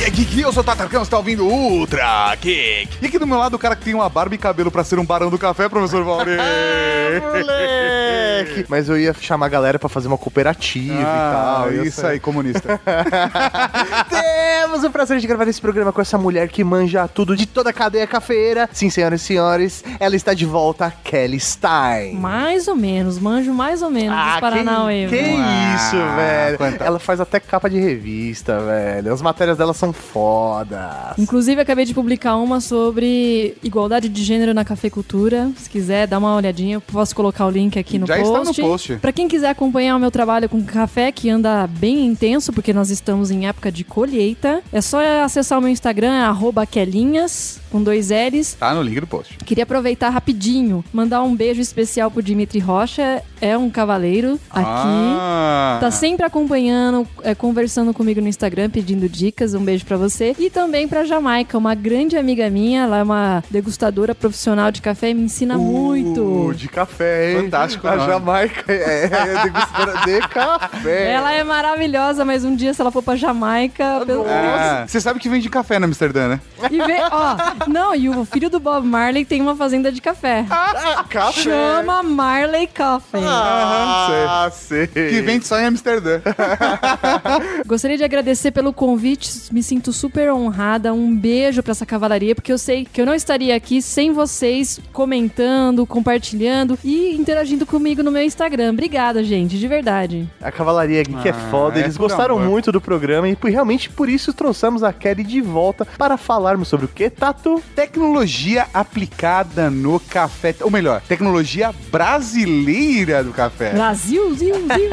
[0.00, 2.88] Cavalaria Geek, eu sou o Tatarcão, você tá ouvindo Ultra Geek.
[3.02, 4.98] E aqui do meu lado o cara que tem uma barba e cabelo pra ser
[4.98, 6.38] um barão do café, professor Valdir.
[7.20, 8.64] Moleque!
[8.70, 11.72] Mas eu ia chamar a galera pra fazer uma cooperativa e Ah, tal.
[11.72, 12.80] ia isso aí, comunista.
[14.08, 17.68] Temos o prazer de gravar esse programa com essa mulher que manja tudo de toda
[17.70, 18.68] a cadeia cafeira.
[18.72, 22.14] Sim, senhoras e senhores, ela está de volta, Kelly Stein.
[22.14, 25.04] Mais ou menos, manjo mais ou menos dos Paranauê.
[25.04, 26.56] Ah, que, que isso, Ah, velho.
[26.58, 29.12] quanta- Ela faz até capa de revista, velho.
[29.12, 31.18] As matérias dela são fodas.
[31.18, 35.50] Inclusive, acabei de publicar uma sobre igualdade de gênero na cafeicultura.
[35.56, 36.76] Se quiser, dá uma olhadinha.
[36.76, 38.28] Eu posso colocar o link aqui no Já post.
[38.28, 38.96] está no post.
[38.96, 42.90] Pra quem quiser acompanhar o meu trabalho com café, que anda bem intenso, porque nós
[42.90, 48.10] estamos em época de colheita, é só acessar o meu Instagram, é quelinhas, com dois
[48.10, 48.54] L's.
[48.54, 49.36] Tá no link do post.
[49.38, 54.64] Queria aproveitar rapidinho, mandar um beijo especial pro Dimitri Rocha, é um cavaleiro aqui.
[54.66, 55.78] Ah.
[55.80, 59.54] Tá sempre acompanhando, é, conversando comigo no Instagram, pedindo dicas.
[59.54, 60.34] Um beijo pra você.
[60.38, 62.82] E também pra Jamaica, uma grande amiga minha.
[62.82, 66.52] Ela é uma degustadora profissional de café e me ensina Uh, muito.
[66.56, 67.42] de café, hein?
[67.44, 68.08] Fantástico A nome.
[68.12, 71.10] Jamaica é, é degustadora de café.
[71.12, 74.02] Ela é maravilhosa, mas um dia, se ela for pra Jamaica.
[74.06, 76.40] pelo- Ah, Você sabe que vende café na Amsterdã, né?
[76.70, 77.36] E vê, ó,
[77.68, 80.44] não, e o filho do Bob Marley tem uma fazenda de café.
[80.50, 81.40] Ah, café.
[81.42, 83.20] Chama Marley Coffee.
[83.24, 84.86] Ah, sei.
[84.86, 86.20] Que vende só em Amsterdã.
[87.66, 90.92] Gostaria de agradecer pelo convite, me sinto super honrada.
[90.92, 94.80] Um beijo pra essa cavalaria, porque eu sei que eu não estaria aqui sem vocês
[94.92, 98.70] comentando, compartilhando e interagindo comigo no meu Instagram.
[98.72, 100.28] Obrigada, gente, de verdade.
[100.42, 102.50] A Cavalaria Geek é Ah, foda, é eles por gostaram amor.
[102.50, 106.66] muito do programa e por- realmente por isso trouxemos a Kelly de volta para falarmos
[106.66, 107.62] sobre o que, Tato?
[107.76, 110.52] Tecnologia aplicada no café.
[110.62, 113.70] Ou melhor, tecnologia brasileira do café.
[113.70, 114.90] Brasil, Zil, Zil.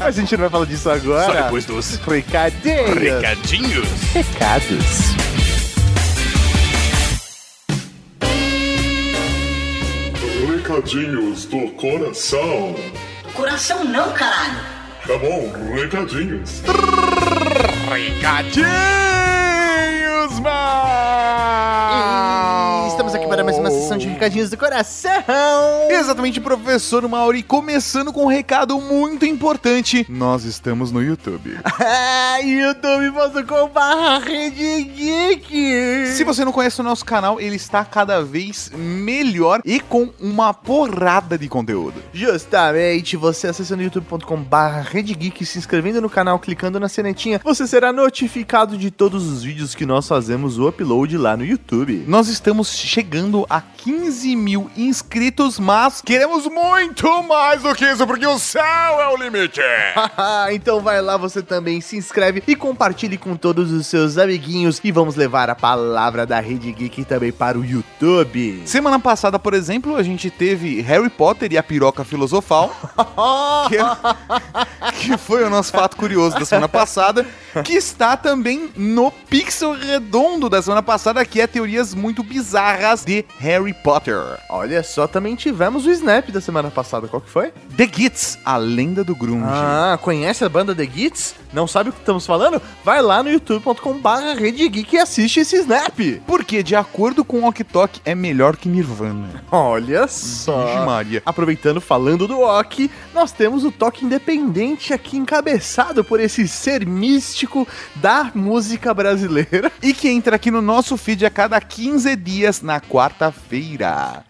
[0.00, 1.26] Mas a gente não vai falar disso agora.
[1.26, 2.94] Só depois dos Recadinhos.
[2.98, 4.05] recadinhos.
[4.12, 5.16] Recados.
[10.48, 12.74] Recadinhos do coração.
[13.34, 14.60] Coração não, caralho.
[15.06, 16.62] Tá bom, recadinhos.
[17.88, 18.66] Recadinhos,
[20.40, 22.15] mal!
[23.86, 25.12] Sessão de recadinhos do coração.
[25.88, 27.40] Exatamente, professor Mauri.
[27.44, 30.04] Começando com um recado muito importante.
[30.08, 31.56] Nós estamos no YouTube.
[31.88, 36.06] Ah, youtube.com.br Geek.
[36.08, 40.52] Se você não conhece o nosso canal, ele está cada vez melhor e com uma
[40.52, 42.02] porrada de conteúdo.
[42.12, 48.76] Justamente, você acessando youtube.com.br Geek, se inscrevendo no canal, clicando na senetinha, você será notificado
[48.76, 52.04] de todos os vídeos que nós fazemos o upload lá no YouTube.
[52.06, 58.26] Nós estamos chegando a 15 mil inscritos, mas queremos muito mais do que isso, porque
[58.26, 58.62] o céu
[59.00, 59.60] é o limite.
[60.52, 64.90] então vai lá, você também se inscreve e compartilhe com todos os seus amiguinhos e
[64.90, 68.62] vamos levar a palavra da Rede Geek também para o YouTube.
[68.66, 72.74] Semana passada, por exemplo, a gente teve Harry Potter e a piroca filosofal,
[73.68, 77.26] que, é- que foi o nosso fato curioso da semana passada,
[77.64, 83.24] que está também no Pixel Redondo da semana passada, que é teorias muito bizarras de
[83.38, 84.20] Harry Potter.
[84.48, 87.52] Olha só, também tivemos o Snap da semana passada, qual que foi?
[87.76, 89.44] The Gits, a lenda do grunge.
[89.46, 91.34] Ah, conhece a banda The Gits?
[91.52, 92.60] Não sabe o que estamos falando?
[92.84, 95.98] Vai lá no youtube.com.br Rede Geek e assiste esse Snap.
[96.26, 97.64] Porque, de acordo com o Ok
[98.04, 99.42] é melhor que Nirvana.
[99.50, 100.84] Olha só.
[100.84, 101.22] Maria.
[101.24, 107.66] Aproveitando falando do Ok, nós temos o Toque Independente aqui encabeçado por esse ser místico
[107.96, 109.72] da música brasileira.
[109.82, 113.55] E que entra aqui no nosso feed a cada 15 dias na quarta-feira.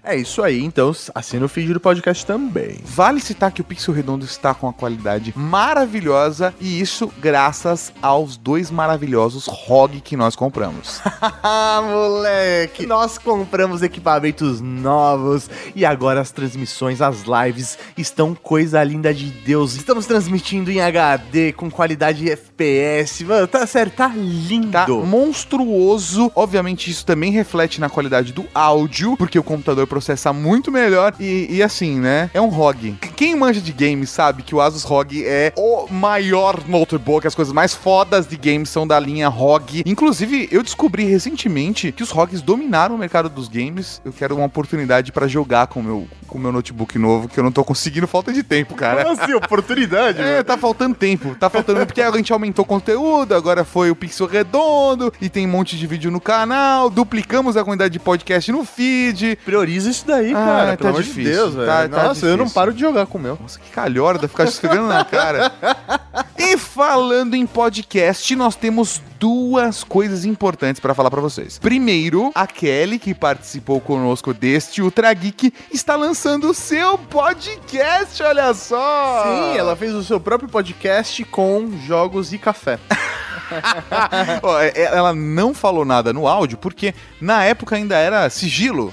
[0.03, 2.79] É isso aí, então assina o feed do podcast também.
[2.85, 8.37] Vale citar que o Pixel Redondo está com uma qualidade maravilhosa e isso graças aos
[8.37, 11.01] dois maravilhosos ROG que nós compramos.
[11.49, 12.87] Ah, moleque!
[12.87, 19.75] Nós compramos equipamentos novos e agora as transmissões, as lives estão coisa linda de Deus.
[19.75, 23.25] Estamos transmitindo em HD com qualidade FPS.
[23.25, 24.71] Mano, tá sério, tá lindo.
[24.73, 26.31] Tá monstruoso.
[26.35, 31.15] Obviamente, isso também reflete na qualidade do áudio, porque o computador processa muito melhor.
[31.19, 32.31] E, e assim, né?
[32.33, 32.97] É um ROG.
[33.17, 37.27] Quem manja de games sabe que o Asus ROG é o maior notebook.
[37.27, 39.83] As coisas mais fodas de games são da linha ROG.
[39.87, 44.01] Inclusive, eu descobri recentemente que os ROGs dominaram o mercado dos games.
[44.05, 47.39] Eu quero uma oportunidade pra jogar com o meu, com o meu notebook novo, que
[47.39, 49.05] eu não tô conseguindo, falta de tempo, cara.
[49.05, 51.35] Como assim, oportunidade, É, tá faltando tempo.
[51.37, 55.29] Tá faltando tempo porque a gente aumentou o conteúdo, agora foi o Pixel Redondo e
[55.29, 59.06] tem um monte de vídeo no canal, duplicamos a quantidade de podcast no feed.
[59.45, 60.71] Prioriza isso daí, Ah, cara.
[60.73, 61.33] tá pelo amor de difícil.
[61.33, 61.67] Deus, velho.
[61.67, 62.55] Tá- tá Nossa, eu não difícil.
[62.55, 63.39] paro de jogar nunca comeu.
[63.41, 65.53] Nossa, que calhorda ficar esfregando na cara.
[66.39, 71.59] E falando em podcast, nós temos duas coisas importantes para falar para vocês.
[71.59, 78.53] Primeiro, a Kelly, que participou conosco deste Ultra Geek, está lançando o seu podcast, olha
[78.55, 79.23] só!
[79.25, 82.79] Sim, ela fez o seu próprio podcast com jogos e café.
[84.43, 88.93] Ó, é- ela não falou nada no áudio porque na época ainda era sigilo.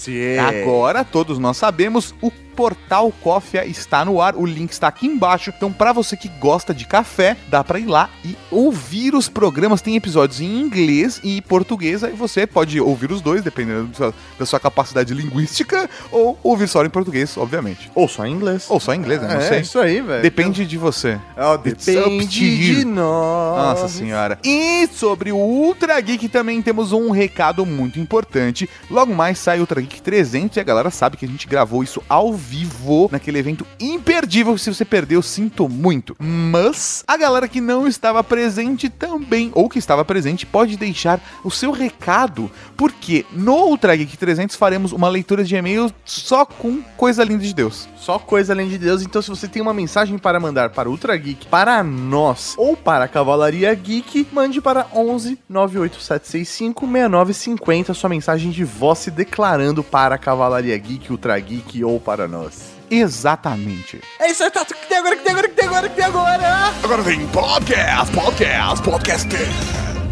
[0.00, 0.38] Sim.
[0.38, 2.30] Agora todos nós sabemos, o
[2.60, 5.52] portal Cofia está no ar, o link está aqui embaixo.
[5.56, 9.80] Então, para você que gosta de café, dá para ir lá e ouvir os programas.
[9.80, 14.14] Tem episódios em inglês e português, aí você pode ouvir os dois, dependendo da sua,
[14.40, 17.90] da sua capacidade linguística, ou ouvir só em português, obviamente.
[17.94, 18.66] Ou só em inglês.
[18.68, 19.28] Ou só em inglês, né?
[19.28, 19.60] Não é, sei.
[19.60, 20.22] isso aí, velho.
[20.22, 21.18] Depende de você.
[21.34, 23.80] To depende de nós.
[23.80, 24.38] Nossa senhora.
[24.44, 28.68] E sobre o Ultra Geek também temos um recado muito importante.
[28.90, 31.82] Logo mais sai o Ultra Geek 300 e a galera sabe que a gente gravou
[31.82, 34.58] isso ao vivo naquele evento imperdível.
[34.58, 36.14] Se você perdeu, sinto muito.
[36.18, 41.50] Mas a galera que não estava presente também, ou que estava presente, pode deixar o
[41.50, 47.24] seu recado, porque no Ultra Geek 300 faremos uma leitura de e-mails só com coisa
[47.24, 47.88] linda de Deus.
[47.96, 49.02] Só coisa além de Deus.
[49.02, 53.04] Então, se você tem uma mensagem para mandar para Ultra Geek, para nós ou para
[53.04, 60.16] a Cavalaria Geek, mande para 11 98765 6950 sua mensagem de voz se declarando para
[60.16, 62.72] a Cavalaria Geek, Ultra Geek ou para nós.
[62.90, 64.00] Exatamente.
[64.18, 64.74] É isso aí, Tato.
[64.74, 65.14] O que tem agora?
[65.14, 65.46] O que tem agora?
[65.46, 65.86] O que tem agora?
[65.86, 66.74] O que tem agora?
[66.82, 69.28] Agora vem podcast, podcast, podcast.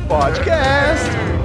[0.09, 1.39] Podcast.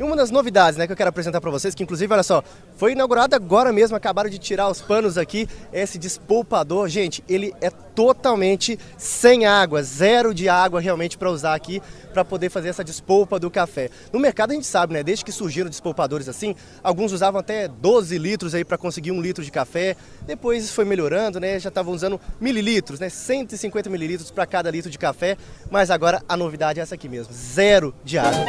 [0.00, 2.42] E uma das novidades né, que eu quero apresentar para vocês, que inclusive, olha só,
[2.74, 6.88] foi inaugurado agora mesmo, acabaram de tirar os panos aqui, esse despolpador.
[6.88, 7.70] Gente, ele é
[8.00, 11.82] totalmente sem água, zero de água realmente para usar aqui,
[12.14, 13.90] para poder fazer essa despolpa do café.
[14.10, 18.16] No mercado a gente sabe, né, desde que surgiram despolpadores assim, alguns usavam até 12
[18.16, 22.18] litros aí para conseguir um litro de café, depois foi melhorando, né, já estavam usando
[22.40, 25.36] mililitros, né, 150 mililitros para cada litro de café,
[25.70, 28.46] mas agora a novidade é essa aqui mesmo, zero de água.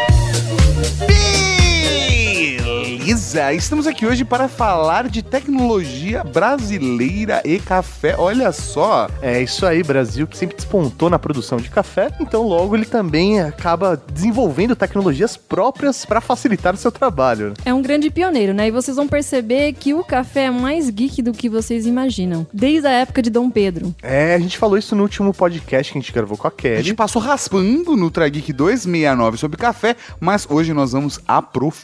[1.92, 3.52] Beleza!
[3.54, 8.16] Estamos aqui hoje para falar de tecnologia brasileira e café.
[8.18, 9.10] Olha só!
[9.22, 13.42] É isso aí, Brasil, que sempre despontou na produção de café, então logo ele também
[13.42, 17.54] acaba desenvolvendo tecnologias próprias para facilitar o seu trabalho.
[17.66, 18.68] É um grande pioneiro, né?
[18.68, 22.48] E vocês vão perceber que o café é mais geek do que vocês imaginam.
[22.54, 23.94] Desde a época de Dom Pedro.
[24.02, 26.54] É, a gente falou isso no último podcast que a gente gravou com a A
[26.54, 26.84] Kelly.
[26.84, 31.81] gente passou raspando no Trageek 269 sobre café, mas hoje nós vamos aprofundar.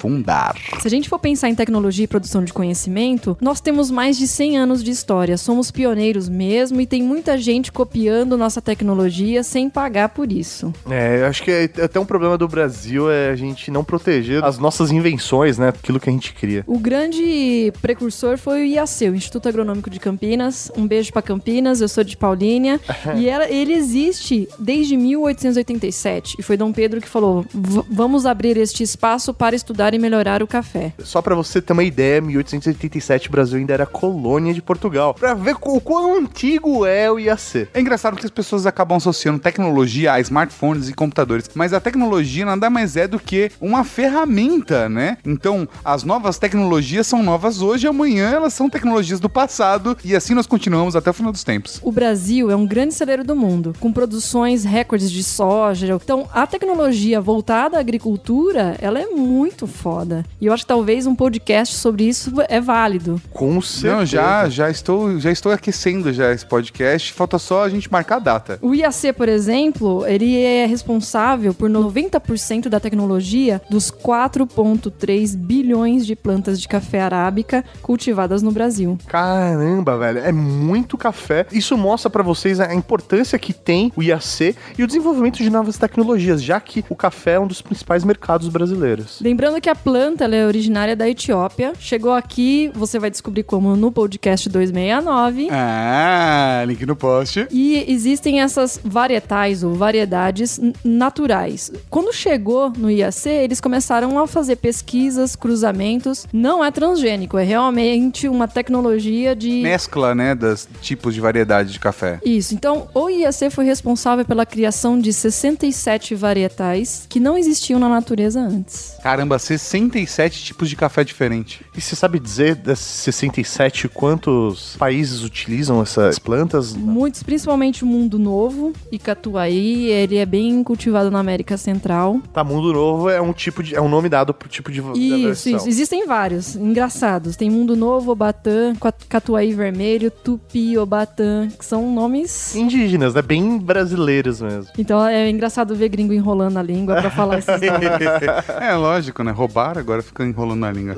[0.79, 4.27] Se a gente for pensar em tecnologia e produção de conhecimento, nós temos mais de
[4.27, 5.37] 100 anos de história.
[5.37, 10.73] Somos pioneiros mesmo e tem muita gente copiando nossa tecnologia sem pagar por isso.
[10.89, 14.43] É, eu acho que é até um problema do Brasil é a gente não proteger
[14.43, 15.69] as nossas invenções, né?
[15.69, 16.63] Aquilo que a gente cria.
[16.67, 20.71] O grande precursor foi o IAC, o Instituto Agronômico de Campinas.
[20.77, 22.79] Um beijo pra Campinas, eu sou de Paulínia.
[23.17, 26.35] e ela- ele existe desde 1887.
[26.39, 30.41] E foi Dom Pedro que falou: "V- vamos abrir este espaço para estudar e melhorar
[30.41, 30.93] o café.
[30.99, 35.13] Só pra você ter uma ideia, 1887 o Brasil ainda era colônia de Portugal.
[35.13, 37.67] Pra ver o quão antigo é o IAC.
[37.73, 42.45] É engraçado que as pessoas acabam associando tecnologia a smartphones e computadores, mas a tecnologia
[42.45, 45.17] nada mais é do que uma ferramenta, né?
[45.25, 50.33] Então, as novas tecnologias são novas hoje, amanhã elas são tecnologias do passado, e assim
[50.33, 51.79] nós continuamos até o final dos tempos.
[51.83, 55.87] O Brasil é um grande celeiro do mundo, com produções recordes de soja.
[55.87, 60.25] Então, a tecnologia voltada à agricultura, ela é muito foda.
[60.39, 63.21] E eu acho que talvez um podcast sobre isso é válido.
[63.31, 63.95] Com certeza.
[63.95, 68.17] Não, já, já estou, já estou aquecendo já esse podcast, falta só a gente marcar
[68.17, 68.59] a data.
[68.61, 76.15] O IAC, por exemplo, ele é responsável por 90% da tecnologia dos 4,3 bilhões de
[76.15, 78.97] plantas de café arábica cultivadas no Brasil.
[79.07, 81.45] Caramba, velho, é muito café.
[81.51, 85.77] Isso mostra pra vocês a importância que tem o IAC e o desenvolvimento de novas
[85.77, 89.19] tecnologias, já que o café é um dos principais mercados brasileiros.
[89.21, 91.73] Lembrando que a planta é originária da Etiópia.
[91.79, 95.47] Chegou aqui, você vai descobrir como no podcast 269.
[95.51, 97.47] Ah, link no post.
[97.51, 101.71] E existem essas varietais ou variedades naturais.
[101.89, 106.25] Quando chegou no IAC, eles começaram a fazer pesquisas, cruzamentos.
[106.31, 109.61] Não é transgênico, é realmente uma tecnologia de.
[109.61, 112.19] Mescla, né, dos tipos de variedade de café.
[112.23, 112.53] Isso.
[112.53, 118.39] Então, o IAC foi responsável pela criação de 67 varietais que não existiam na natureza
[118.39, 118.95] antes.
[119.01, 121.59] Caramba, 67 tipos de café diferentes.
[121.75, 126.73] E você sabe dizer, desses 67, quantos países utilizam essas plantas?
[126.73, 132.19] Muitos, principalmente o Mundo Novo e Catuaí, ele é bem cultivado na América Central.
[132.33, 133.75] Tá, Mundo Novo é um tipo de.
[133.75, 135.67] é um nome dado pro tipo de Isso, isso.
[135.67, 137.35] Existem vários, engraçados.
[137.35, 142.55] Tem Mundo Novo, Obatã, Cat- Catuaí Vermelho, Tupi, Obatã, que são nomes...
[142.55, 143.21] Indígenas, né?
[143.21, 144.71] Bem brasileiros mesmo.
[144.77, 148.47] Então é engraçado ver gringo enrolando a língua pra falar esses nomes.
[148.59, 149.31] É lógico, né?
[149.37, 150.95] Roubaram, agora fica enrolando na língua.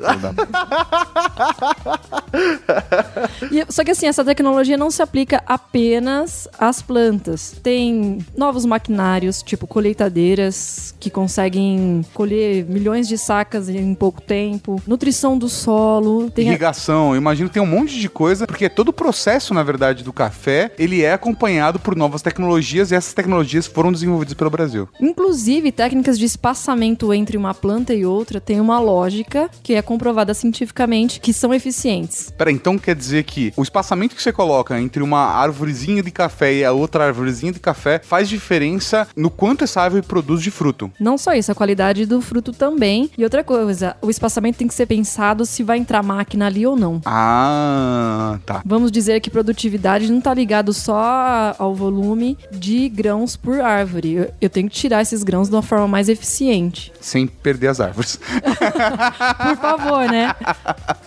[3.50, 7.54] E- só que assim, essa tecnologia não se aplica apenas às plantas.
[7.62, 14.80] Tem novos maquinários, tipo colheitadeiras, que conseguem colher milhões de sacas em pouco tempo.
[14.86, 16.30] Nutrição do solo.
[16.30, 19.52] Tem a- Irrigação, eu imagino que tem um monte de coisa, porque todo o processo,
[19.52, 24.34] na verdade, do café, ele é acompanhado por novas tecnologias e essas tecnologias foram desenvolvidas
[24.34, 24.88] pelo Brasil.
[25.00, 30.34] Inclusive, técnicas de espaçamento entre uma planta e outra têm uma lógica que é comprovada
[30.34, 32.30] cientificamente que são eficientes.
[32.36, 36.52] Pera, então quer dizer que o espaçamento que você coloca entre uma árvorezinha de café
[36.52, 40.92] e a outra árvorezinha de café faz diferença no quanto essa árvore produz de fruto.
[41.00, 43.10] Não só isso, a qualidade do fruto também.
[43.16, 46.76] E outra coisa, o espaçamento tem que ser pensado se vai entrar máquina ali ou
[46.76, 47.00] não.
[47.06, 48.62] Ah, tá.
[48.64, 54.28] Vamos dizer que produtividade não está ligado só ao volume de grãos por árvore.
[54.40, 56.92] Eu tenho que tirar esses grãos de uma forma mais eficiente.
[57.00, 58.19] Sem perder as árvores.
[59.42, 60.34] Por favor, né?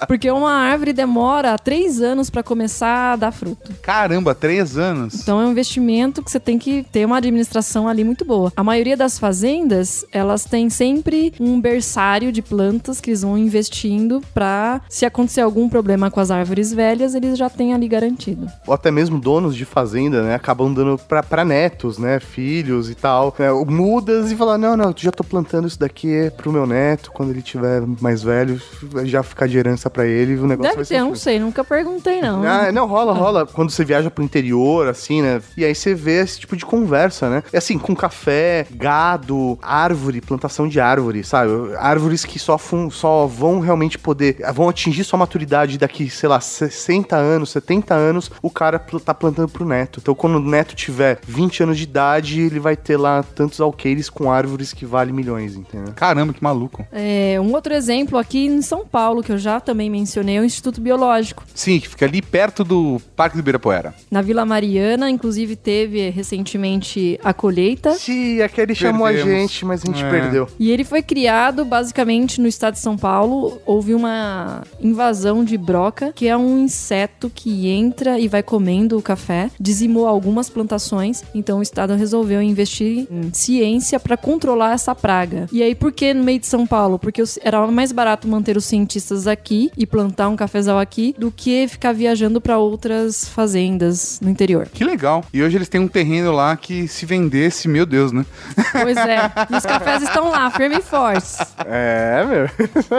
[0.08, 3.72] Porque uma árvore demora três anos para começar a dar fruto.
[3.82, 5.16] Caramba, três anos.
[5.22, 8.52] Então é um investimento que você tem que ter uma administração ali muito boa.
[8.56, 14.22] A maioria das fazendas, elas têm sempre um berçário de plantas que eles vão investindo
[14.34, 18.48] para se acontecer algum problema com as árvores velhas, eles já têm ali garantido.
[18.68, 20.36] Ou até mesmo donos de fazenda, né?
[20.36, 22.20] Acabam dando pra, pra netos, né?
[22.20, 23.34] Filhos e tal.
[23.38, 27.03] né, mudas e falar: não, não, eu já tô plantando isso daqui pro meu neto.
[27.12, 28.62] Quando ele tiver mais velho,
[29.06, 30.36] já ficar de herança pra ele.
[30.36, 32.44] O negócio Deve vai ter, eu não sei, nunca perguntei não.
[32.44, 33.46] Ah, não, rola, rola.
[33.46, 35.42] Quando você viaja pro interior, assim, né?
[35.58, 37.44] E aí você vê esse tipo de conversa, né?
[37.52, 41.52] É assim, com café, gado, árvore, plantação de árvore, sabe?
[41.78, 46.40] Árvores que só, fun- só vão realmente poder, vão atingir sua maturidade daqui, sei lá,
[46.40, 50.00] 60 anos, 70 anos, o cara pl- tá plantando pro neto.
[50.02, 54.10] Então, quando o neto tiver 20 anos de idade, ele vai ter lá tantos alqueires
[54.10, 55.94] com árvores que valem milhões, entendeu?
[55.96, 56.86] Caramba, que maluco.
[56.94, 60.46] É, um outro exemplo aqui em São Paulo, que eu já também mencionei, é o
[60.46, 61.44] Instituto Biológico.
[61.56, 63.96] Sim, que fica ali perto do Parque do Ibirapuera.
[64.12, 67.94] Na Vila Mariana, inclusive, teve recentemente a colheita.
[67.94, 69.52] Sim, aquele chamou a Perdemos.
[69.52, 70.10] gente, mas a gente É.
[70.10, 70.48] perdeu.
[70.60, 73.60] E ele foi criado basicamente no estado de São Paulo.
[73.66, 79.02] Houve uma invasão de broca, que é um inseto que entra e vai comendo o
[79.02, 81.24] café, dizimou algumas plantações.
[81.34, 85.48] Então o estado resolveu investir em ciência para controlar essa praga.
[85.52, 86.73] E aí por que no meio de São Paulo?
[87.00, 91.32] Porque os- era mais barato manter os cientistas aqui e plantar um cafezal aqui do
[91.32, 94.68] que ficar viajando para outras fazendas no interior.
[94.74, 95.24] Que legal.
[95.32, 98.26] E hoje eles têm um terreno lá que se vendesse, meu Deus, né?
[98.72, 99.18] Pois é,
[99.52, 101.38] e os cafés estão lá, firme e fortes.
[101.66, 102.50] É, meu.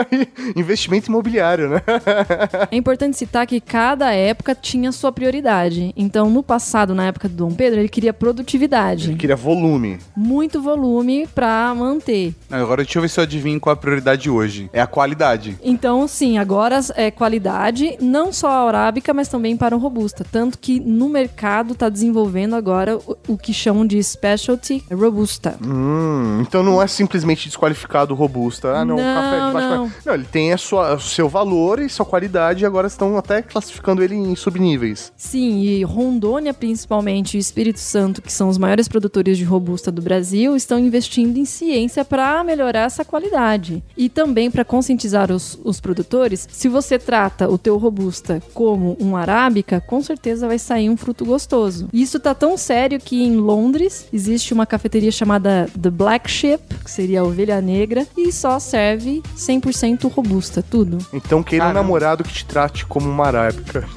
[0.55, 1.81] Investimento imobiliário, né?
[2.71, 5.93] É importante citar que cada época tinha sua prioridade.
[5.97, 9.99] Então, no passado, na época do Dom Pedro, ele queria produtividade, Queria volume.
[10.15, 12.33] muito volume pra manter.
[12.49, 14.69] Agora deixa eu ver se eu adivinho qual é a prioridade hoje.
[14.71, 15.57] É a qualidade.
[15.63, 20.23] Então, sim, agora é qualidade, não só a arábica, mas também para o robusta.
[20.31, 25.55] Tanto que no mercado está desenvolvendo agora o, o que chamam de specialty robusta.
[25.65, 28.69] Hum, então não é simplesmente desqualificado o robusta.
[28.77, 29.75] Ah, não, o Não, café de baixo não.
[29.77, 29.95] qualidade.
[30.05, 33.41] Não, ele tem a sua, o seu valor e sua qualidade e agora estão até
[33.41, 35.11] classificando ele em subníveis.
[35.17, 40.01] Sim, e Rondônia, principalmente, e Espírito Santo, que são os maiores produtores de robusta do
[40.01, 43.54] Brasil, estão investindo em ciência para melhorar essa qualidade.
[43.97, 49.15] E também para conscientizar os, os produtores, se você trata o teu robusta como um
[49.15, 51.87] arábica, com certeza vai sair um fruto gostoso.
[51.91, 56.61] E Isso tá tão sério que em Londres existe uma cafeteria chamada The Black Ship,
[56.83, 60.97] que seria a ovelha negra, e só serve 100% robusta, tudo.
[61.13, 63.85] Então queira um namorado que te trate como uma arábica.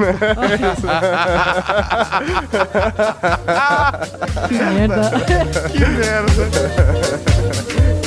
[4.48, 5.10] Que merda.
[7.94, 7.94] O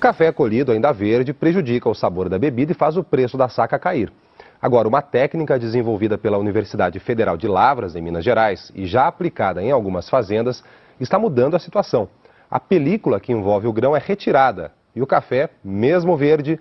[0.00, 3.78] café colhido ainda verde prejudica o sabor da bebida e faz o preço da saca
[3.78, 4.12] cair.
[4.60, 9.62] Agora, uma técnica desenvolvida pela Universidade Federal de Lavras, em Minas Gerais, e já aplicada
[9.62, 10.64] em algumas fazendas,
[10.98, 12.08] está mudando a situação.
[12.50, 16.58] A película que envolve o grão é retirada e o café, mesmo verde,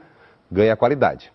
[0.51, 1.31] ganha qualidade.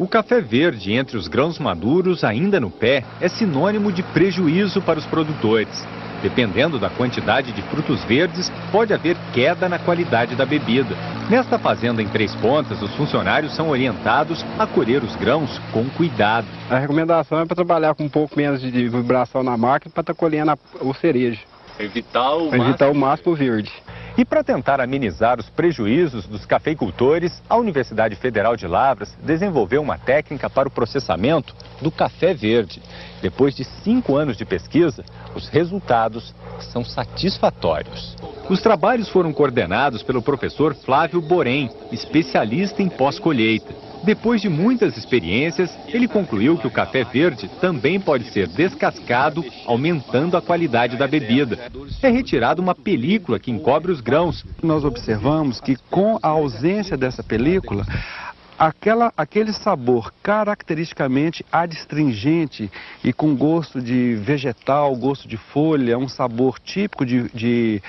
[0.00, 4.98] O café verde entre os grãos maduros, ainda no pé, é sinônimo de prejuízo para
[4.98, 5.86] os produtores.
[6.22, 10.96] Dependendo da quantidade de frutos verdes, pode haver queda na qualidade da bebida.
[11.28, 16.46] Nesta fazenda em Três Pontas, os funcionários são orientados a colher os grãos com cuidado.
[16.70, 20.14] A recomendação é para trabalhar com um pouco menos de vibração na máquina para estar
[20.14, 21.42] colhendo a, o cerejo.
[21.78, 23.70] Evitar o, evitar o máximo verde.
[24.18, 29.98] E para tentar amenizar os prejuízos dos cafeicultores, a Universidade Federal de Lavras desenvolveu uma
[29.98, 32.82] técnica para o processamento do café verde.
[33.22, 36.34] Depois de cinco anos de pesquisa, os resultados
[36.72, 38.16] são satisfatórios.
[38.48, 43.89] Os trabalhos foram coordenados pelo professor Flávio Borém, especialista em pós-colheita.
[44.02, 50.36] Depois de muitas experiências, ele concluiu que o café verde também pode ser descascado, aumentando
[50.36, 51.70] a qualidade da bebida.
[52.02, 54.44] É retirada uma película que encobre os grãos.
[54.62, 57.84] Nós observamos que com a ausência dessa película,
[58.58, 62.70] aquela, aquele sabor caracteristicamente adstringente
[63.04, 67.82] e com gosto de vegetal, gosto de folha, um sabor típico de, de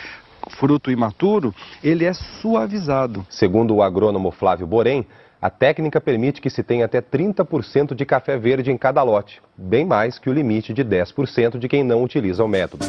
[0.49, 3.25] fruto imaturo, ele é suavizado.
[3.29, 5.05] Segundo o agrônomo Flávio Borém,
[5.41, 9.83] a técnica permite que se tenha até 30% de café verde em cada lote, bem
[9.83, 12.85] mais que o limite de 10% de quem não utiliza o método.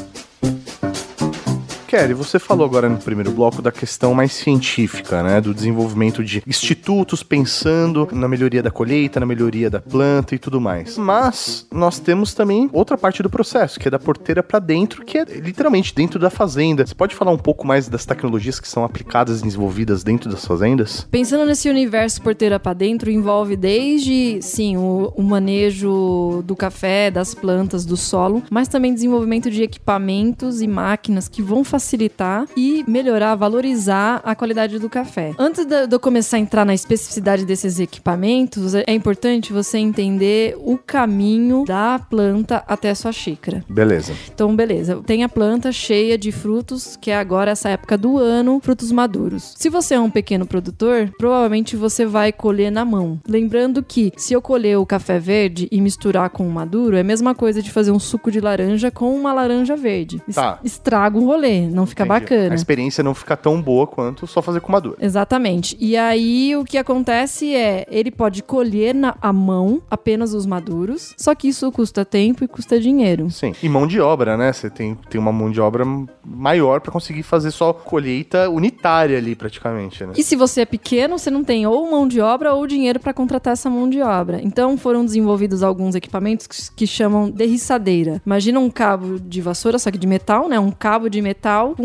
[1.92, 5.42] Kelly, você falou agora no primeiro bloco da questão mais científica, né?
[5.42, 10.58] Do desenvolvimento de institutos pensando na melhoria da colheita, na melhoria da planta e tudo
[10.58, 10.96] mais.
[10.96, 15.18] Mas nós temos também outra parte do processo, que é da porteira para dentro, que
[15.18, 16.86] é literalmente dentro da fazenda.
[16.86, 20.46] Você pode falar um pouco mais das tecnologias que são aplicadas e desenvolvidas dentro das
[20.46, 21.06] fazendas?
[21.10, 27.34] Pensando nesse universo porteira para dentro, envolve desde, sim, o, o manejo do café, das
[27.34, 32.84] plantas, do solo, mas também desenvolvimento de equipamentos e máquinas que vão facilitar facilitar e
[32.86, 35.34] melhorar, valorizar a qualidade do café.
[35.36, 40.78] Antes de eu começar a entrar na especificidade desses equipamentos, é importante você entender o
[40.78, 43.64] caminho da planta até a sua xícara.
[43.68, 44.12] Beleza.
[44.32, 45.02] Então, beleza.
[45.04, 49.54] Tem a planta cheia de frutos, que é agora essa época do ano, frutos maduros.
[49.56, 53.20] Se você é um pequeno produtor, provavelmente você vai colher na mão.
[53.26, 57.04] Lembrando que se eu colher o café verde e misturar com o maduro, é a
[57.04, 60.22] mesma coisa de fazer um suco de laranja com uma laranja verde.
[60.32, 60.60] Tá.
[60.62, 62.20] Estraga o rolê não fica Entendi.
[62.20, 62.52] bacana.
[62.52, 64.96] A experiência não fica tão boa quanto só fazer com madura.
[65.00, 65.76] Exatamente.
[65.80, 71.14] E aí o que acontece é, ele pode colher na a mão apenas os maduros,
[71.16, 73.30] só que isso custa tempo e custa dinheiro.
[73.30, 73.52] Sim.
[73.62, 74.52] E mão de obra, né?
[74.52, 75.84] Você tem, tem uma mão de obra
[76.24, 80.12] maior para conseguir fazer só colheita unitária ali praticamente, né?
[80.16, 83.12] E se você é pequeno, você não tem ou mão de obra ou dinheiro para
[83.12, 84.40] contratar essa mão de obra.
[84.42, 88.20] Então foram desenvolvidos alguns equipamentos que, que chamam derriçadeira.
[88.24, 90.58] Imagina um cabo de vassoura, só que de metal, né?
[90.58, 91.82] Um cabo de metal com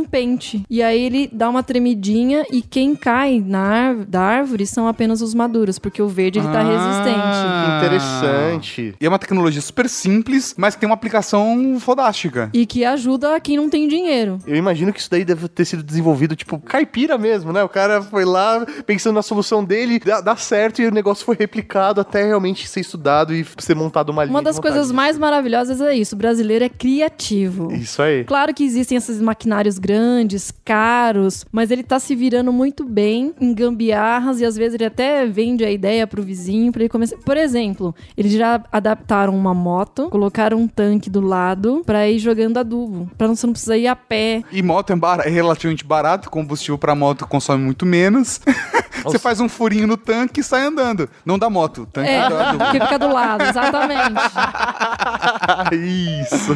[0.00, 0.62] um pente.
[0.68, 5.34] E aí ele dá uma tremidinha e quem cai na da árvore são apenas os
[5.34, 6.62] maduros, porque o verde ele tá Ah.
[6.62, 7.86] resistente.
[7.86, 8.94] Interessante.
[9.00, 12.50] E é uma tecnologia super simples, mas que tem uma aplicação fodástica.
[12.52, 14.38] E que ajuda quem não tem dinheiro.
[14.46, 17.62] Eu imagino que isso daí deve ter sido desenvolvido, tipo, caipira mesmo, né?
[17.62, 21.36] O cara foi lá pensando na solução dele, dá, dá certo e o negócio foi
[21.38, 24.34] replicado até realmente ser estudado e ser montado uma linha.
[24.34, 26.14] Uma das coisas mais maravilhosas é isso.
[26.14, 27.72] O brasileiro é criativo.
[27.72, 28.24] Isso aí.
[28.24, 33.52] Claro que existem esses maquinários grandes, caros, mas ele tá se virando muito bem em
[33.54, 37.16] gambiarras e às vezes ele até vende a ideia pro vizinho para ele começar.
[37.18, 42.58] Por exemplo, eles já adaptaram uma moto, colocaram um tanque do lado para ir jogando
[42.58, 44.42] adubo, para você não precisar ir a pé.
[44.50, 48.40] E moto é, bar- é relativamente barato, combustível pra moto consome muito menos.
[49.04, 51.08] Você faz um furinho no tanque e sai andando.
[51.26, 52.64] Não da moto, tanque É, do adubo.
[52.64, 54.14] porque fica do lado, exatamente.
[55.72, 56.54] Isso.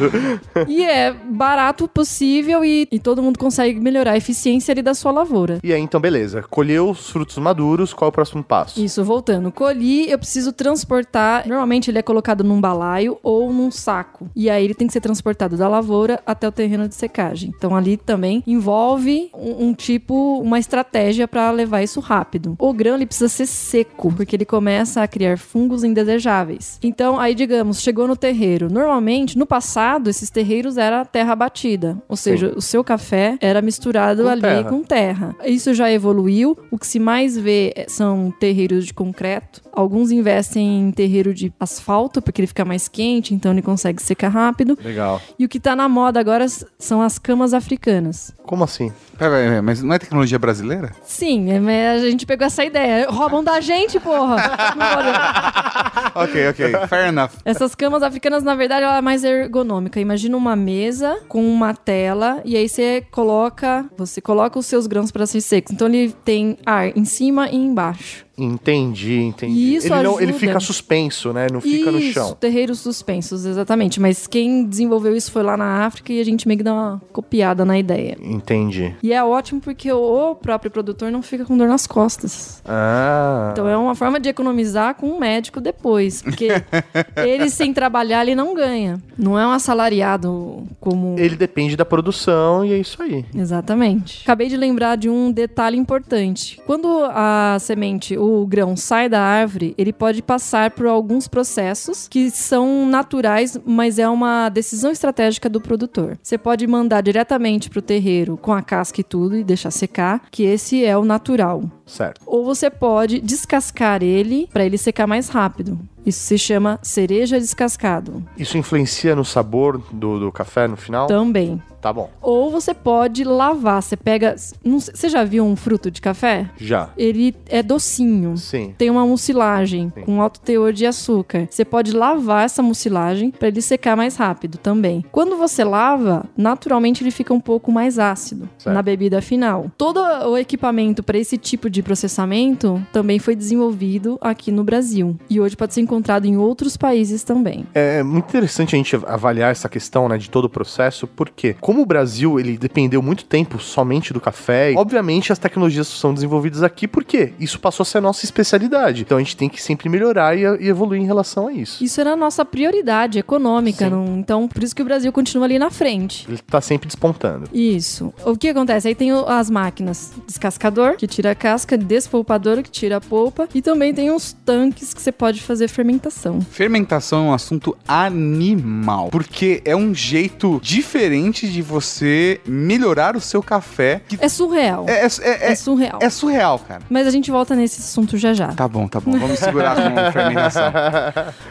[0.67, 5.11] E é barato possível e, e todo mundo consegue melhorar a eficiência ali da sua
[5.11, 5.59] lavoura.
[5.61, 6.41] E aí, então, beleza.
[6.49, 8.81] Colheu os frutos maduros, qual é o próximo passo?
[8.81, 9.51] Isso, voltando.
[9.51, 11.45] Colhi, eu preciso transportar.
[11.45, 14.29] Normalmente ele é colocado num balaio ou num saco.
[14.33, 17.51] E aí ele tem que ser transportado da lavoura até o terreno de secagem.
[17.55, 22.55] Então ali também envolve um, um tipo, uma estratégia para levar isso rápido.
[22.57, 26.79] O grão ele precisa ser seco, porque ele começa a criar fungos indesejáveis.
[26.81, 28.71] Então, aí digamos, chegou no terreiro.
[28.71, 34.23] Normalmente, no passado, esses terreiros era terra batida, ou seja, o seu café era misturado
[34.23, 34.63] Com ali terra.
[34.69, 35.35] com terra.
[35.45, 36.57] Isso já evoluiu.
[36.71, 39.61] O que se mais vê são terreiros de concreto.
[39.77, 44.29] Alguns investem em terreiro de asfalto, porque ele fica mais quente, então ele consegue secar
[44.29, 44.75] rápido.
[44.83, 45.21] Legal.
[45.37, 46.47] E o que tá na moda agora
[46.79, 48.33] são as camas africanas.
[48.43, 48.91] Como assim?
[49.19, 50.93] Pera, pera, mas não é tecnologia brasileira?
[51.03, 53.07] Sim, é, mas a gente pegou essa ideia.
[53.07, 54.37] Roubam da gente, porra!
[56.15, 56.87] Ok, ok.
[56.87, 57.29] Fair enough.
[57.45, 59.99] Essas camas africanas, na verdade, ela é mais ergonômica.
[59.99, 65.11] Imagina uma mesa com uma tela e aí você coloca, você coloca os seus grãos
[65.11, 65.73] para ser secos.
[65.73, 68.26] Então ele tem ar em cima e embaixo.
[68.37, 69.53] Entendi, entendi.
[69.53, 71.47] E isso ele, não, ele fica suspenso, né?
[71.51, 72.37] Não fica no Isso, chão.
[72.39, 73.99] terreiros suspensos, exatamente.
[73.99, 77.01] Mas quem desenvolveu isso foi lá na África e a gente meio que dá uma
[77.11, 78.15] copiada na ideia.
[78.21, 78.95] Entendi.
[79.01, 82.61] E é ótimo porque o próprio produtor não fica com dor nas costas.
[82.63, 83.49] Ah.
[83.53, 86.21] Então é uma forma de economizar com um médico depois.
[86.21, 86.49] Porque
[87.17, 89.01] ele sem trabalhar, ele não ganha.
[89.17, 91.15] Não é um assalariado como.
[91.17, 93.25] Ele depende da produção e é isso aí.
[93.33, 94.21] Exatamente.
[94.23, 96.61] Acabei de lembrar de um detalhe importante.
[96.67, 102.29] Quando a semente, o grão sai da árvore, ele pode passar por alguns processos que
[102.29, 106.17] são naturais, mas é uma decisão estratégica do produtor.
[106.21, 110.43] Você pode mandar diretamente pro terreiro com a casca e tudo e deixar secar, que
[110.43, 111.63] esse é o natural.
[111.87, 112.21] Certo.
[112.25, 115.79] Ou você pode descascar ele para ele secar mais rápido.
[116.05, 118.23] Isso se chama cereja descascado.
[118.37, 121.07] Isso influencia no sabor do, do café no final?
[121.07, 121.61] Também.
[121.81, 122.09] Tá bom.
[122.21, 123.83] Ou você pode lavar.
[123.83, 124.35] Você pega.
[124.63, 126.49] não você já viu um fruto de café?
[126.57, 126.89] Já.
[126.97, 128.37] Ele é docinho.
[128.37, 128.73] Sim.
[128.77, 130.01] Tem uma mucilagem Sim.
[130.01, 131.47] com alto teor de açúcar.
[131.49, 135.05] Você pode lavar essa mucilagem para ele secar mais rápido também.
[135.11, 138.73] Quando você lava, naturalmente ele fica um pouco mais ácido Certo.
[138.73, 139.69] na bebida final.
[139.77, 145.39] Todo o equipamento para esse tipo de processamento também foi desenvolvido aqui no Brasil e
[145.39, 147.65] hoje pode ser encontrado em outros países também.
[147.73, 151.81] É muito interessante a gente avaliar essa questão, né, de todo o processo, porque como
[151.81, 156.87] o Brasil, ele dependeu muito tempo somente do café, obviamente as tecnologias são desenvolvidas aqui
[156.87, 159.01] porque isso passou a ser a nossa especialidade.
[159.01, 161.83] Então a gente tem que sempre melhorar e, e evoluir em relação a isso.
[161.83, 165.59] Isso era a nossa prioridade econômica, não- então por isso que o Brasil continua ali
[165.59, 166.25] na frente.
[166.27, 167.49] Ele tá sempre despontando.
[167.53, 168.13] Isso.
[168.25, 168.87] O que acontece?
[168.87, 173.61] Aí tem as máquinas descascador, que tira a casca, despolpador, que tira a polpa, e
[173.61, 176.39] também tem os tanques que você pode fazer fermentação.
[176.41, 183.41] Fermentação é um assunto animal, porque é um jeito diferente de você melhorar o seu
[183.41, 184.01] café.
[184.19, 184.85] É surreal.
[184.87, 185.99] É, é, é, É é, surreal.
[186.01, 186.81] é surreal, cara.
[186.89, 188.49] Mas a gente volta nesse assunto já já.
[188.49, 189.17] Tá bom, tá bom.
[189.17, 190.71] Vamos segurar com fermentação.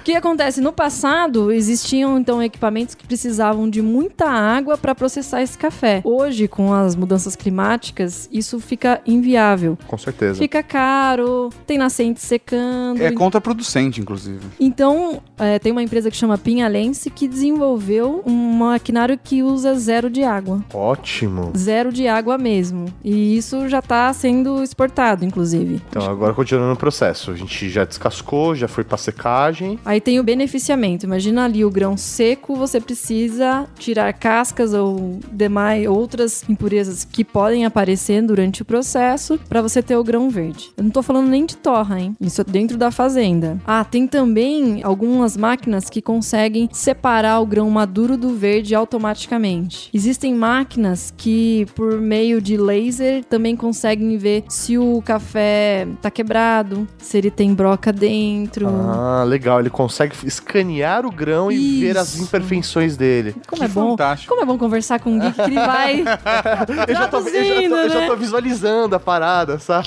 [0.01, 0.61] O que acontece?
[0.61, 6.01] No passado, existiam então equipamentos que precisavam de muita água para processar esse café.
[6.05, 9.77] Hoje, com as mudanças climáticas, isso fica inviável.
[10.07, 10.39] Certeza.
[10.39, 13.03] Fica caro, tem nascente secando.
[13.03, 14.39] É contraproducente, inclusive.
[14.61, 20.09] Então, é, tem uma empresa que chama Pinhalense que desenvolveu um maquinário que usa zero
[20.09, 20.65] de água.
[20.73, 21.53] Ótimo.
[21.57, 22.87] Zero de água mesmo.
[23.03, 25.83] E isso já está sendo exportado, inclusive.
[25.91, 27.33] Então agora continuando o processo.
[27.33, 29.77] A gente já descascou, já foi pra secagem.
[29.85, 31.05] Aí tem o beneficiamento.
[31.05, 37.65] Imagina ali o grão seco, você precisa tirar cascas ou demais outras impurezas que podem
[37.65, 40.71] aparecer durante o processo para você ter o grão verde.
[40.77, 42.17] Eu não tô falando nem de torra, hein?
[42.21, 43.59] Isso é dentro da fazenda.
[43.67, 49.91] Ah, tem também algumas máquinas que conseguem separar o grão maduro do verde automaticamente.
[49.93, 56.87] Existem máquinas que por meio de laser também conseguem ver se o café tá quebrado,
[56.99, 58.69] se ele tem broca dentro.
[58.69, 59.61] Ah, legal.
[59.61, 62.25] Ele consegue escanear o grão e ver as Isso.
[62.25, 63.35] imperfeições dele.
[63.49, 63.91] Como Que é bom.
[63.91, 64.29] fantástico.
[64.33, 66.05] Como é bom conversar com um geek que ele vai.
[66.89, 68.07] Eu já, tô, eu, já tô, já né?
[68.07, 69.86] tô visualizando a parada, sabe?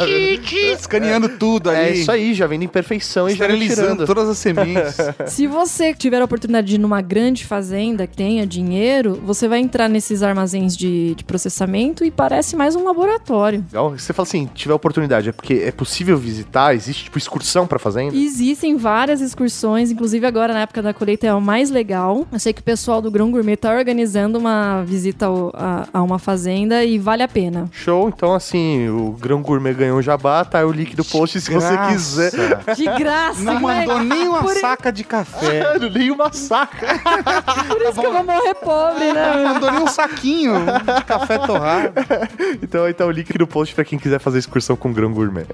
[0.73, 1.79] Escaneando tudo ali.
[1.79, 4.05] É isso aí, já vem na imperfeição e já tirando.
[4.05, 4.95] todas as sementes.
[5.27, 9.59] Se você tiver a oportunidade de ir numa grande fazenda que tenha dinheiro, você vai
[9.59, 13.63] entrar nesses armazéns de, de processamento e parece mais um laboratório.
[13.71, 13.91] Legal.
[13.97, 16.73] Você fala assim, tiver oportunidade, é porque é possível visitar?
[16.75, 18.15] Existe, tipo, excursão pra fazenda?
[18.15, 22.27] Existem várias excursões, inclusive agora na época da colheita é o mais legal.
[22.31, 26.01] Eu sei que o pessoal do Grão Gourmet tá organizando uma visita ao- a, a
[26.03, 27.69] uma fazenda e vale a pena.
[27.71, 31.39] Show, então assim, o Grão Gourmet ganhou um jabá, tá aí o link do post
[31.41, 31.91] se você Graça.
[31.91, 32.75] quiser.
[32.75, 35.77] De graça, Não mas mandou nem uma por, saca de café.
[35.93, 36.87] Nem uma saca.
[37.67, 39.43] por isso que eu vou morrer pobre, Não né?
[39.53, 40.53] mandou nem um saquinho
[40.97, 41.93] de café torrado.
[42.61, 45.11] então aí tá o link no post pra quem quiser fazer excursão com o Grão
[45.13, 45.45] Gourmet.